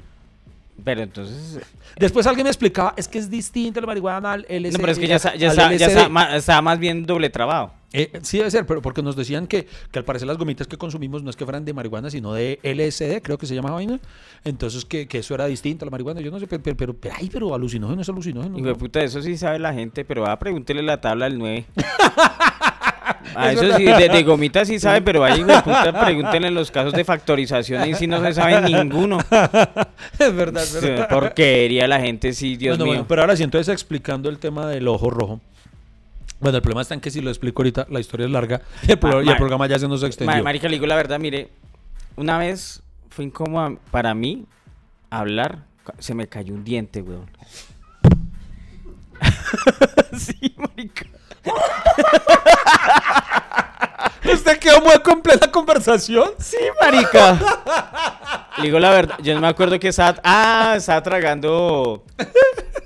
[0.82, 1.60] Pero entonces...
[1.96, 4.72] Después alguien me explicaba, es que es distinto el marihuana al LSD.
[4.72, 7.72] No, pero es que ya, está, ya, está, ya está está más bien doble trabado.
[7.92, 10.76] Eh, sí debe ser, pero porque nos decían que, que al parecer las gomitas que
[10.76, 14.00] consumimos no es que fueran de marihuana, sino de LSD, creo que se llama vaina.
[14.42, 16.20] Entonces que, que eso era distinto a la marihuana.
[16.20, 18.58] Yo no sé, pero, pero, pero, pero, ay, pero alucinógeno es alucinógeno.
[18.58, 21.38] Y de puta, eso sí sabe la gente, pero va a pregúntele la tabla del
[21.38, 21.66] 9.
[23.36, 25.44] A Es eso sí, de, de gomita sí sabe, pero ahí,
[26.00, 29.18] pregúntenle los casos de factorización y si no se sabe ninguno.
[30.18, 31.08] es verdad, es verdad.
[31.08, 32.94] Porquería la gente, sí, Dios Bueno, mío.
[33.00, 35.40] bueno, pero ahora sí, entonces explicando el tema del ojo rojo.
[36.40, 38.90] Bueno, el problema está en que si lo explico ahorita, la historia es larga y
[38.92, 40.42] el, pro- Ma- y el ma- programa ya se nos extendió.
[40.44, 41.48] Marica, le digo la verdad, mire,
[42.16, 44.44] una vez fue incómodo para mí
[45.10, 45.60] hablar,
[45.98, 47.26] se me cayó un diente, weón.
[50.18, 51.06] sí, marica.
[54.32, 56.30] ¿Usted quedó muy completa conversación?
[56.38, 57.38] Sí, marica.
[58.58, 60.18] Le digo la verdad, yo no me acuerdo que estaba.
[60.24, 62.04] Ah, estaba tragando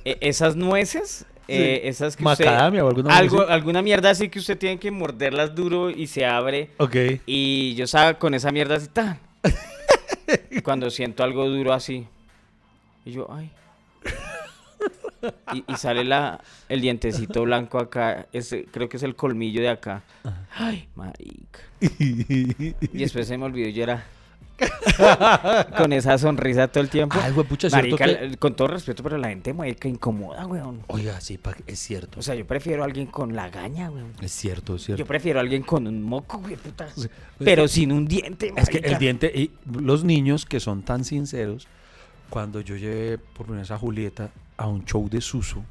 [0.05, 1.25] eh, esas nueces.
[1.47, 4.91] eh, esas que usted- Macadamia o alguna algo, alguna mierda así que usted tiene que
[4.91, 6.71] morderlas duro y se abre.
[6.79, 6.97] Ok.
[7.27, 9.19] Y yo estaba con esa mierda así tan.
[10.65, 12.07] Cuando siento algo duro así.
[13.05, 13.51] Y yo, ay.
[15.55, 18.27] Y, y sale la, el dientecito blanco acá.
[18.33, 20.03] Ese, creo que es el colmillo de acá.
[20.57, 21.61] Ay, marica.
[21.81, 24.05] Y después se me olvidó yo era
[25.77, 27.17] con esa sonrisa todo el tiempo.
[27.23, 30.83] Ay, pucha, ¿cierto Marica, que- l- con todo respeto, pero la gente mueca incomoda, weón.
[30.89, 32.19] Oiga, sí, pa- es cierto.
[32.19, 34.13] O sea, yo prefiero a alguien con la gaña, weón.
[34.21, 34.99] es cierto, es cierto.
[34.99, 36.89] Yo prefiero a alguien con un moco, güey, puta.
[36.95, 37.09] Sí.
[37.39, 38.99] Pero sin un diente, Es que el marica.
[38.99, 41.69] diente, y los niños que son tan sinceros,
[42.31, 45.65] cuando yo llevé por primera vez a Julieta a un show de Suso,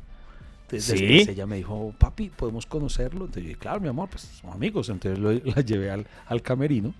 [0.69, 0.93] de- ¿Sí?
[1.05, 3.21] después ella me dijo, papi, ¿podemos conocerlo?
[3.25, 4.89] Entonces yo dije, claro, mi amor, pues son amigos.
[4.89, 6.93] Entonces lo- la llevé al, al camerino.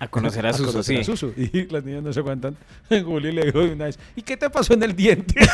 [0.00, 1.00] A conocer a Suso, conocer sí.
[1.00, 1.32] a Suso.
[1.36, 2.56] Y las niñas no se aguantan.
[2.90, 5.34] Juli le dijo de una vez, ¿y qué te pasó en el diente?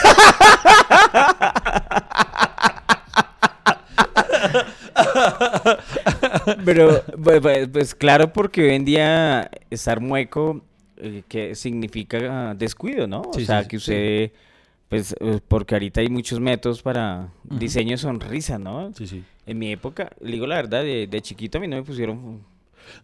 [6.65, 10.63] Pero, pues, pues, pues, claro, porque hoy en día estar mueco
[11.01, 13.22] eh, que significa descuido, ¿no?
[13.22, 14.32] o sea, sí, que usted,
[14.88, 18.92] pues, eh, porque ahorita hay muchos métodos para diseño de sonrisa, ¿no?
[18.94, 19.24] Sí, sí.
[19.46, 22.44] En mi época, le digo la verdad, de, de chiquito a mí no me pusieron...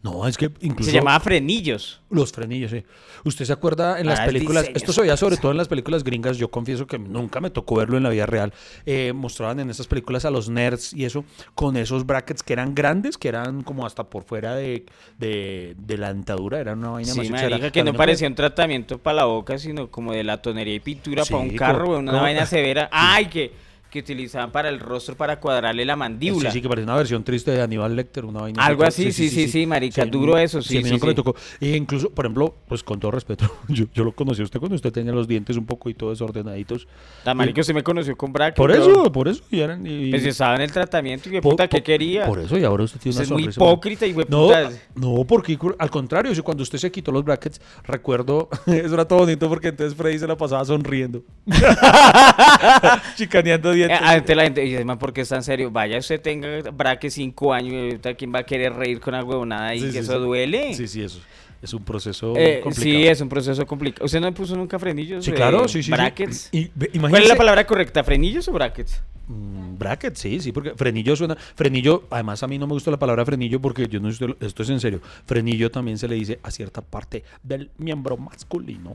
[0.02, 0.90] No, es que incluso...
[0.90, 2.00] Se llamaba frenillos.
[2.10, 2.84] Los frenillos, sí.
[3.24, 4.68] ¿Usted se acuerda en las Ah, el películas?
[4.74, 6.36] Esto se veía sobre todo en las películas gringas.
[6.38, 8.52] Yo confieso que nunca me tocó verlo en la vida real.
[8.84, 11.24] Eh, mostraban en esas películas a los nerds y eso
[11.54, 14.86] con esos brackets que eran grandes, que eran como hasta por fuera de,
[15.18, 16.60] de, de la dentadura.
[16.60, 19.90] Era una vaina Sí, más marica, que no parecía un tratamiento para la boca, sino
[19.90, 22.88] como de la tonería y pintura Sí, para un carro, una vaina severa.
[22.92, 23.52] ¡Ay, que,
[23.96, 26.50] que utilizaban para el rostro para cuadrarle la mandíbula!
[26.50, 28.62] Sí, sí, que parecía una versión triste de Aníbal Lecter, una vaina.
[28.64, 31.14] Algo así, sí, sí, sí, marica, duro eso, sí, sí, me sí.
[31.14, 31.34] tocó.
[31.60, 34.76] E incluso, por ejemplo, pues con todo respeto, yo, yo lo conocí a usted cuando
[34.76, 36.86] usted tenía los dientes un poco y todo desordenaditos.
[37.24, 38.56] La marica usted me conoció con brackets.
[38.56, 39.42] Por eso, por eso.
[39.50, 42.26] Y eran, y- Pues yo estaba en el tratamiento y qué puta, ¿qué quería?
[42.26, 44.70] Por eso, y ahora usted tiene una es muy hipócrita y No, puta.
[44.94, 49.20] no, porque al contrario, si cuando usted se quitó los brackets, recuerdo, eso era todo
[49.20, 51.22] bonito porque entonces Freddy se la pasaba sonriendo.
[53.16, 53.85] Chicaneando dientes.
[53.92, 55.70] Ante la gente, y además, ¿por qué está en serio?
[55.70, 59.30] Vaya, usted tenga braque cinco años, y ahorita ¿quién va a querer reír con algo
[59.32, 60.18] huevonada y Sí, que sí, eso sí.
[60.20, 60.74] duele?
[60.74, 61.20] Sí, sí, eso.
[61.62, 62.96] Es un proceso Eh, complicado.
[63.02, 64.04] sí, es un proceso complicado.
[64.04, 65.24] ¿Usted no puso nunca frenillos?
[65.24, 65.90] Sí, eh, claro, sí, sí.
[65.90, 66.50] Brackets.
[66.52, 66.66] Y,
[66.98, 68.04] ¿Cuál es la palabra correcta?
[68.04, 69.02] ¿Frenillos o brackets?
[69.26, 71.34] Mm, Bracket, sí, sí, porque frenillo suena.
[71.56, 74.62] Frenillo, además a mí no me gusta la palabra frenillo porque yo no estoy, esto
[74.62, 75.00] es en serio.
[75.26, 78.94] Frenillo también se le dice a cierta parte del miembro masculino.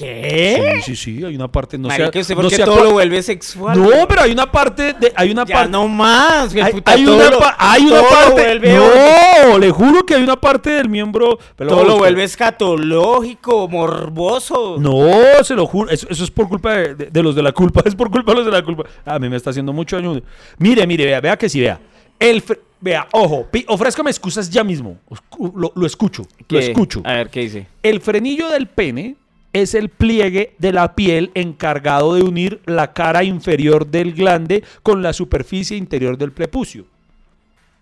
[0.00, 0.80] ¿Qué?
[0.84, 1.98] Sí, sí, sí, hay una parte, no sé.
[2.00, 3.78] Marica, ¿usted no por qué sé a todo lo vuelve sexual?
[3.80, 5.70] No, pero hay una parte de, hay una Ya parte.
[5.70, 6.54] no más.
[6.54, 8.58] hay, puta, hay todo una, lo- pa- hay una parte.
[8.58, 11.38] no, le juro que hay una parte del miembro.
[11.56, 14.76] pero Todo lo vuelve escatológico, morboso.
[14.78, 15.90] No, se lo juro.
[15.90, 17.82] Eso, eso es por culpa de, de- de los de la culpa.
[17.90, 18.84] Es por culpa de los de la culpa.
[19.04, 20.20] A mí me está haciendo mucho daño.
[20.58, 21.80] Mire, mire, vea, vea que sí, vea.
[22.18, 22.42] El
[22.80, 24.98] vea, ojo, pi- ofrézcame excusas ya mismo.
[25.08, 26.70] Oscu- Lo, lo escucho, lo ¿Qué?
[26.70, 27.00] escucho.
[27.04, 27.66] A ver, ¿qué dice?
[27.82, 29.16] El frenillo del pene
[29.52, 35.02] es el pliegue de la piel encargado de unir la cara inferior del glande con
[35.02, 36.86] la superficie interior del prepucio.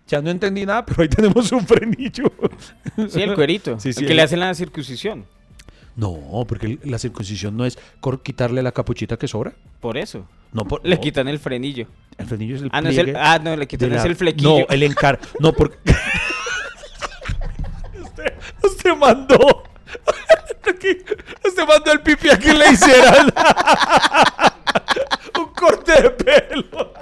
[0.07, 2.31] Ya no entendí nada, pero ahí tenemos un frenillo.
[3.09, 3.79] Sí, el cuerito.
[3.79, 5.25] Sí, sí, el que el- le hacen la circuncisión.
[5.95, 7.77] No, porque la circuncisión no es
[8.23, 9.53] quitarle la capuchita que sobra.
[9.81, 10.25] Por eso.
[10.53, 11.87] No, por- Le no, quitan el frenillo.
[12.17, 14.15] El frenillo es el Ah, no, es el, pliegue ah, no, le quitan es el
[14.15, 14.59] flequillo.
[14.59, 15.19] No, el encar...
[15.39, 15.77] No, porque...
[18.01, 19.63] usted, usted mandó...
[20.69, 20.97] Aquí,
[21.45, 23.33] usted mandó el pipi a que le hicieran
[25.39, 26.93] un corte de pelo.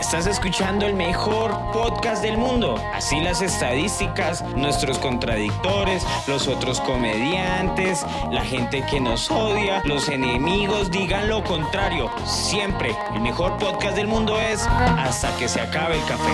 [0.00, 2.76] Estás escuchando el mejor podcast del mundo.
[2.94, 10.90] Así las estadísticas, nuestros contradictores, los otros comediantes, la gente que nos odia, los enemigos
[10.90, 12.10] digan lo contrario.
[12.24, 16.32] Siempre el mejor podcast del mundo es hasta que se acabe el café.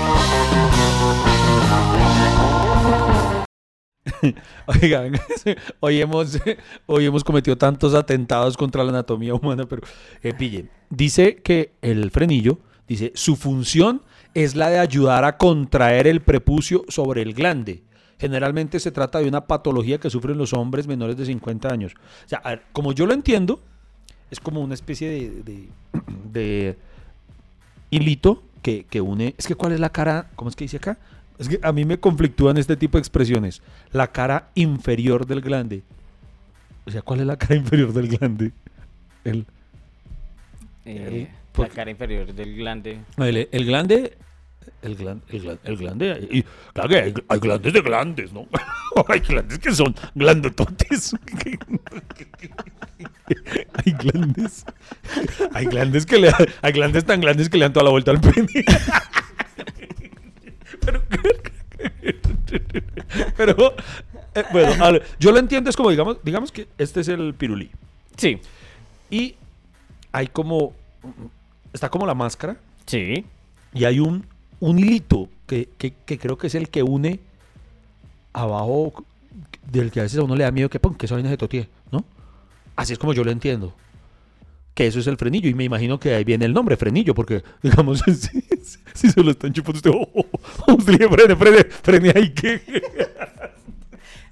[4.67, 5.13] Oigan,
[5.81, 6.39] hoy hemos,
[6.87, 9.83] hoy hemos cometido tantos atentados contra la anatomía humana, pero
[10.23, 14.03] eh, pille, dice que el frenillo, dice, su función
[14.35, 17.83] es la de ayudar a contraer el prepucio sobre el glande.
[18.19, 21.93] Generalmente se trata de una patología que sufren los hombres menores de 50 años.
[22.25, 23.61] O sea, ver, como yo lo entiendo,
[24.31, 25.69] es como una especie de, de,
[26.33, 26.79] de
[27.91, 29.35] hilito que, que une.
[29.37, 30.31] Es que, ¿cuál es la cara?
[30.37, 30.99] ¿Cómo es que dice acá?
[31.39, 33.63] Es que a mí me conflictúan este tipo de expresiones.
[33.93, 35.83] La cara inferior del glande.
[36.85, 38.53] O sea, ¿cuál es la cara inferior del glande?
[39.25, 39.47] El,
[40.85, 42.99] Eh, ¿por la cara inferior del glande.
[43.19, 44.17] el, el glande.
[44.81, 48.47] El glande, el glande, el glande, y, claro que hay, hay glandes de glandes, ¿no?
[49.09, 51.15] hay glandes que son glandototes.
[53.85, 54.65] hay glandes.
[55.53, 56.31] Hay glandes que le
[56.63, 58.47] hay glandes tan grandes que le dan toda la vuelta al pene.
[60.85, 61.03] pero,
[63.37, 63.75] pero,
[64.35, 67.71] eh, bueno, ver, yo lo entiendo, es como, digamos, digamos que este es el pirulí.
[68.17, 68.41] Sí.
[69.11, 69.37] Y
[70.13, 70.73] hay como,
[71.73, 72.57] está como la máscara
[72.87, 73.25] Sí.
[73.75, 74.27] y hay un,
[74.61, 77.21] un hilito que, que- que creo que es el que une
[78.33, 79.05] abajo
[79.71, 81.37] del que a veces a uno le da miedo que, pum, que esa vaina se
[81.37, 82.05] totee, ¿no?
[82.77, 83.75] Así es como yo lo entiendo.
[84.75, 87.43] Que eso es el frenillo y me imagino que ahí viene el nombre, frenillo, porque,
[87.63, 88.43] digamos, si,
[88.95, 90.27] si se lo están chupando usted, oh, oh,
[90.67, 92.61] oh, frene, frene, frene ahí, que...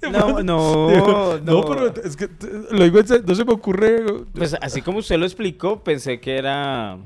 [0.01, 1.61] No, no, no, no.
[1.63, 2.27] pero es que
[2.71, 4.03] lo digo, no se me ocurre...
[4.33, 6.97] Pues así como usted lo explicó, pensé que era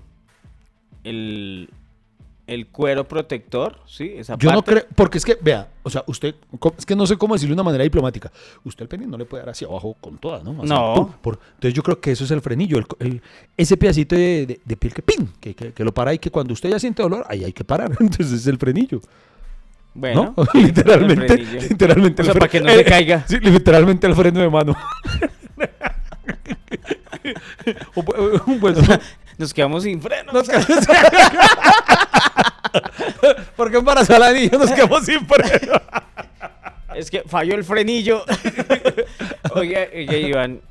[1.03, 1.69] el,
[2.47, 4.13] el cuero protector, ¿sí?
[4.17, 4.81] Esa Yo no parte.
[4.81, 6.35] creo, porque es que, vea, o sea, usted,
[6.77, 8.31] es que no sé cómo decirlo de una manera diplomática.
[8.63, 10.53] Usted el pene no le puede dar hacia abajo con toda, ¿no?
[10.63, 10.93] No.
[10.95, 13.21] pum, por- entonces yo creo que eso es el frenillo, el, el-
[13.57, 16.29] ese pedacito de, de- de piel que pin, que, que- que lo para y que
[16.29, 17.89] cuando usted ya siente dolor, ahí hay que parar.
[17.99, 19.01] Entonces es el frenillo.
[19.95, 20.45] Bueno, ¿no?
[20.61, 22.21] literalmente, literalmente.
[22.21, 23.25] O sea, el para que no se eh, caiga.
[23.27, 24.75] Sí, literalmente el freno de mano.
[27.95, 28.03] O
[28.59, 28.79] bueno,
[29.38, 30.31] Nos quedamos sin freno.
[30.31, 30.67] nos quedamos-
[33.55, 35.81] Porque embarazó a la niña nos quedamos sin freno.
[36.95, 38.23] Es que falló el frenillo.
[39.55, 40.61] oye, oye, Iván.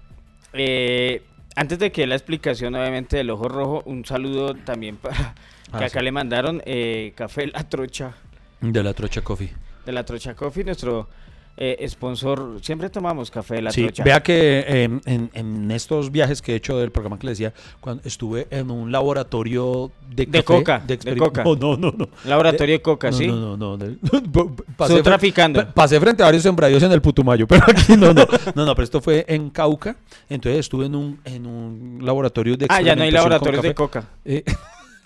[0.54, 1.22] eh,
[1.54, 5.34] antes de que la explicación, obviamente, del ojo rojo, un saludo también para
[5.70, 6.04] Ah, que acá sí.
[6.04, 8.14] le mandaron eh, café La Trocha.
[8.62, 9.52] De la trocha coffee.
[9.84, 11.10] De La Trocha Coffee, nuestro
[11.56, 12.58] eh, sponsor.
[12.62, 14.04] Siempre tomamos café de La sí, Trocha.
[14.04, 17.52] vea que eh, en, en estos viajes que he hecho del programa que le decía,
[17.80, 21.44] cuando estuve en un laboratorio de, coca, de coca.
[21.44, 21.94] No, no, no.
[21.96, 22.08] no.
[22.24, 23.26] Laboratorio de Coca, no, ¿sí?
[23.28, 23.84] No, no, no.
[24.78, 25.64] fre- traficando.
[25.64, 28.26] pa- Pasé frente a varios sembradíos en el Putumayo, pero aquí no, no.
[28.54, 29.96] No, no, pero esto fue en Cauca.
[30.28, 33.74] Entonces estuve en un, en un laboratorio de Ah, ya no hay laboratorios de.
[33.74, 34.04] Coca.
[34.24, 34.42] Eh,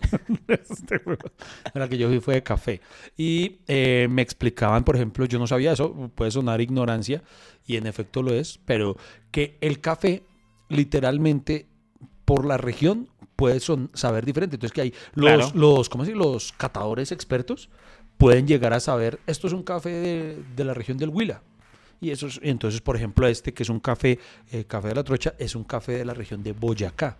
[0.48, 1.00] este
[1.74, 2.80] la que yo vi fue de café.
[3.16, 7.22] Y eh, me explicaban, por ejemplo, yo no sabía eso, puede sonar ignorancia,
[7.66, 8.96] y en efecto lo es, pero
[9.30, 10.22] que el café
[10.68, 11.66] literalmente
[12.24, 14.56] por la región puede son- saber diferente.
[14.56, 15.50] Entonces que hay los, Claro.
[15.54, 16.16] los, ¿cómo dice?
[16.16, 17.68] los catadores expertos
[18.16, 21.42] pueden llegar a saber, esto es un café de, de la región del Huila.
[22.00, 24.18] Y eso es- entonces, por ejemplo, este que es un café,
[24.52, 27.16] eh, café de la trocha, es un café de la región de Boyacá.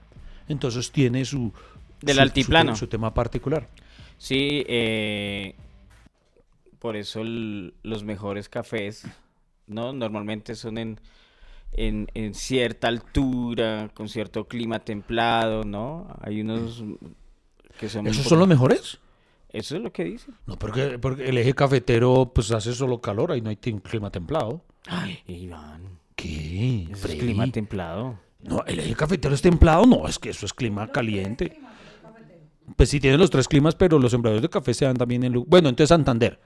[0.49, 1.53] Entonces tiene su...
[2.01, 2.73] Del su- su altiplano.
[2.73, 3.69] te- Su, tema particular.
[4.17, 5.55] Sí, eh,
[6.79, 9.05] por eso el- los mejores cafés,
[9.67, 9.93] ¿no?
[9.93, 11.01] Normalmente son en,
[11.73, 16.09] en, en cierta altura, con cierto clima templado, ¿no?
[16.21, 16.83] Hay unos
[17.79, 18.07] que son...
[18.07, 18.99] ¿Esos son los mejores?
[19.51, 20.35] Eso es lo que dicen.
[20.47, 24.63] No, porque, porque el eje cafetero pues hace solo calor, ahí no hay clima templado.
[24.87, 25.83] Ay, Iván,
[26.15, 26.89] ¿Qué?
[26.91, 28.19] eso es clima templado.
[28.43, 31.59] No, el eje cafetero es templado, no, es que eso es clima caliente.
[32.77, 35.45] Pues sí tiene los tres climas, pero los sembradores de café se dan también en...
[35.47, 36.39] Bueno, entonces Santander.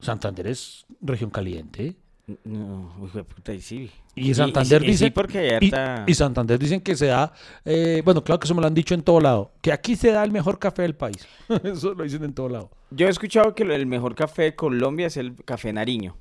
[0.00, 1.96] Santander es región caliente.
[2.44, 3.90] No, de puta, y sí.
[4.14, 5.10] Y Santander y dice...
[5.10, 7.32] porque harta- y Santander dicen que se da...
[7.66, 9.52] eh, bueno, claro que eso me lo han dicho en todo lado.
[9.60, 11.26] Que aquí se da el mejor café del país.
[11.64, 12.70] eso lo dicen en todo lado.
[12.90, 16.16] Yo he escuchado que el mejor café de Colombia es el café Nariño.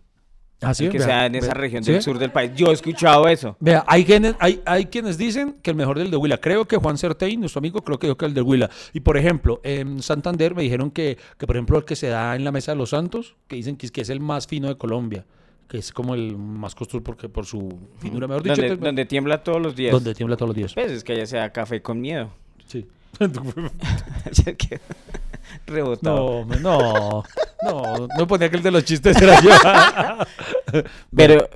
[0.65, 1.91] Ah, sí, el que vea, sea en esa región ¿sí?
[1.91, 2.51] del sur del país.
[2.55, 3.55] Yo he escuchado eso.
[3.59, 6.37] Vea, hay quienes, hay, hay quienes dicen que el mejor del de Huila.
[6.37, 8.69] Creo que Juan Certein, nuestro amigo, creo que dijo que el de Huila.
[8.93, 12.35] Y por ejemplo, en Santander me dijeron que, que por ejemplo, el que se da
[12.35, 14.67] en la Mesa de los Santos, que dicen que es, que es el más fino
[14.67, 15.25] de Colombia,
[15.67, 19.43] que es como el más costoso porque por su finura, mejor dicho, Donde, donde tiembla
[19.43, 19.91] todos los días.
[19.91, 20.73] donde tiembla todos los días.
[20.73, 22.29] Pues es que allá se da café con miedo.
[22.65, 22.85] Sí.
[25.67, 26.45] Rebotado.
[26.45, 27.23] No, no,
[27.63, 29.51] no, no ponía que el de los chistes era yo.
[31.15, 31.47] Pero,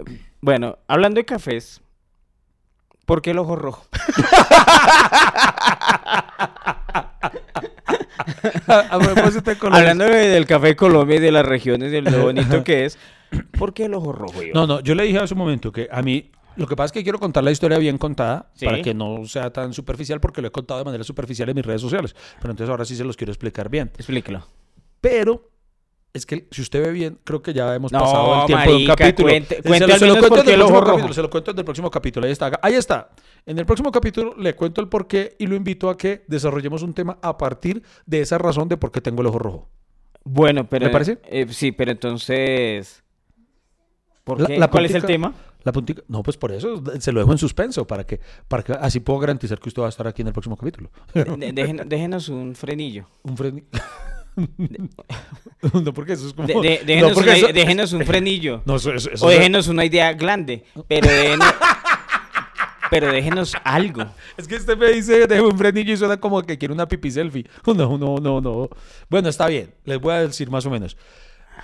[0.42, 1.82] bueno, hablando de cafés,
[3.06, 3.86] ¿por qué el ojo rojo?
[8.68, 9.58] A propósito de.
[9.72, 12.98] Hablando de- del café de Colombia y de las regiones, de lo bonito que es,
[13.58, 14.42] ¿por qué el ojo rojo?
[14.42, 14.54] Iván?
[14.54, 16.92] No, no, yo le dije hace un momento que a mí lo que pasa es
[16.92, 18.66] que quiero contar la historia bien contada Sí.
[18.66, 21.66] para que no sea tan superficial porque lo he contado de manera superficial en mis
[21.66, 22.16] redes sociales.
[22.42, 23.92] Pero entonces ahora sí se los quiero explicar bien.
[23.98, 24.46] Explíquelo.
[25.02, 25.50] Pero
[26.14, 28.70] es que si usted ve bien, creo que ya hemos No, pasado el tiempo de
[28.70, 29.30] un marica, capítulo.
[29.30, 30.92] cuente- cuente se, lo, se lo cuento en el próximo rojo.
[30.92, 32.26] capítulo, se lo cuento en el próximo capítulo.
[32.26, 32.60] Ahí está.
[32.64, 33.10] Ahí está.
[33.46, 36.82] En el próximo capítulo le cuento el por qué y lo invito a que desarrollemos
[36.82, 39.70] un tema a partir de esa razón de por qué tengo el ojo rojo.
[40.24, 40.88] Bueno, pero...
[40.88, 41.20] ¿Me parece?
[41.26, 43.04] eh, sí, pero entonces...
[44.24, 44.58] ¿Por La- qué?
[44.60, 45.34] la ¿Cuál es el tema?
[45.68, 48.72] La puntica, no, pues por eso se lo dejo en suspenso, para que, para que
[48.72, 50.90] así puedo garantizar que usted va a estar aquí en el próximo capítulo.
[51.14, 53.06] De- dejen- déjenos un frenillo.
[53.24, 53.66] Un freni-
[55.84, 56.48] no, porque eso es como.
[56.48, 58.62] De- de- no, déjenos, porque una- eso- déjenos un frenillo.
[58.66, 60.64] No, eso- eso- O déjenos una idea grande.
[60.88, 61.54] Pero déjenos,
[62.90, 64.06] pero déjenos algo.
[64.38, 67.12] Es que usted me dice, dejo un frenillo y suena como que quiere una pipi
[67.12, 67.46] selfie.
[67.66, 68.70] No, no, no, no.
[69.10, 69.74] Bueno, está bien.
[69.84, 70.96] Les voy a decir más o menos.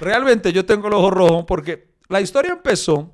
[0.02, 3.14] Realmente yo tengo el ojo rojo porque la historia empezó.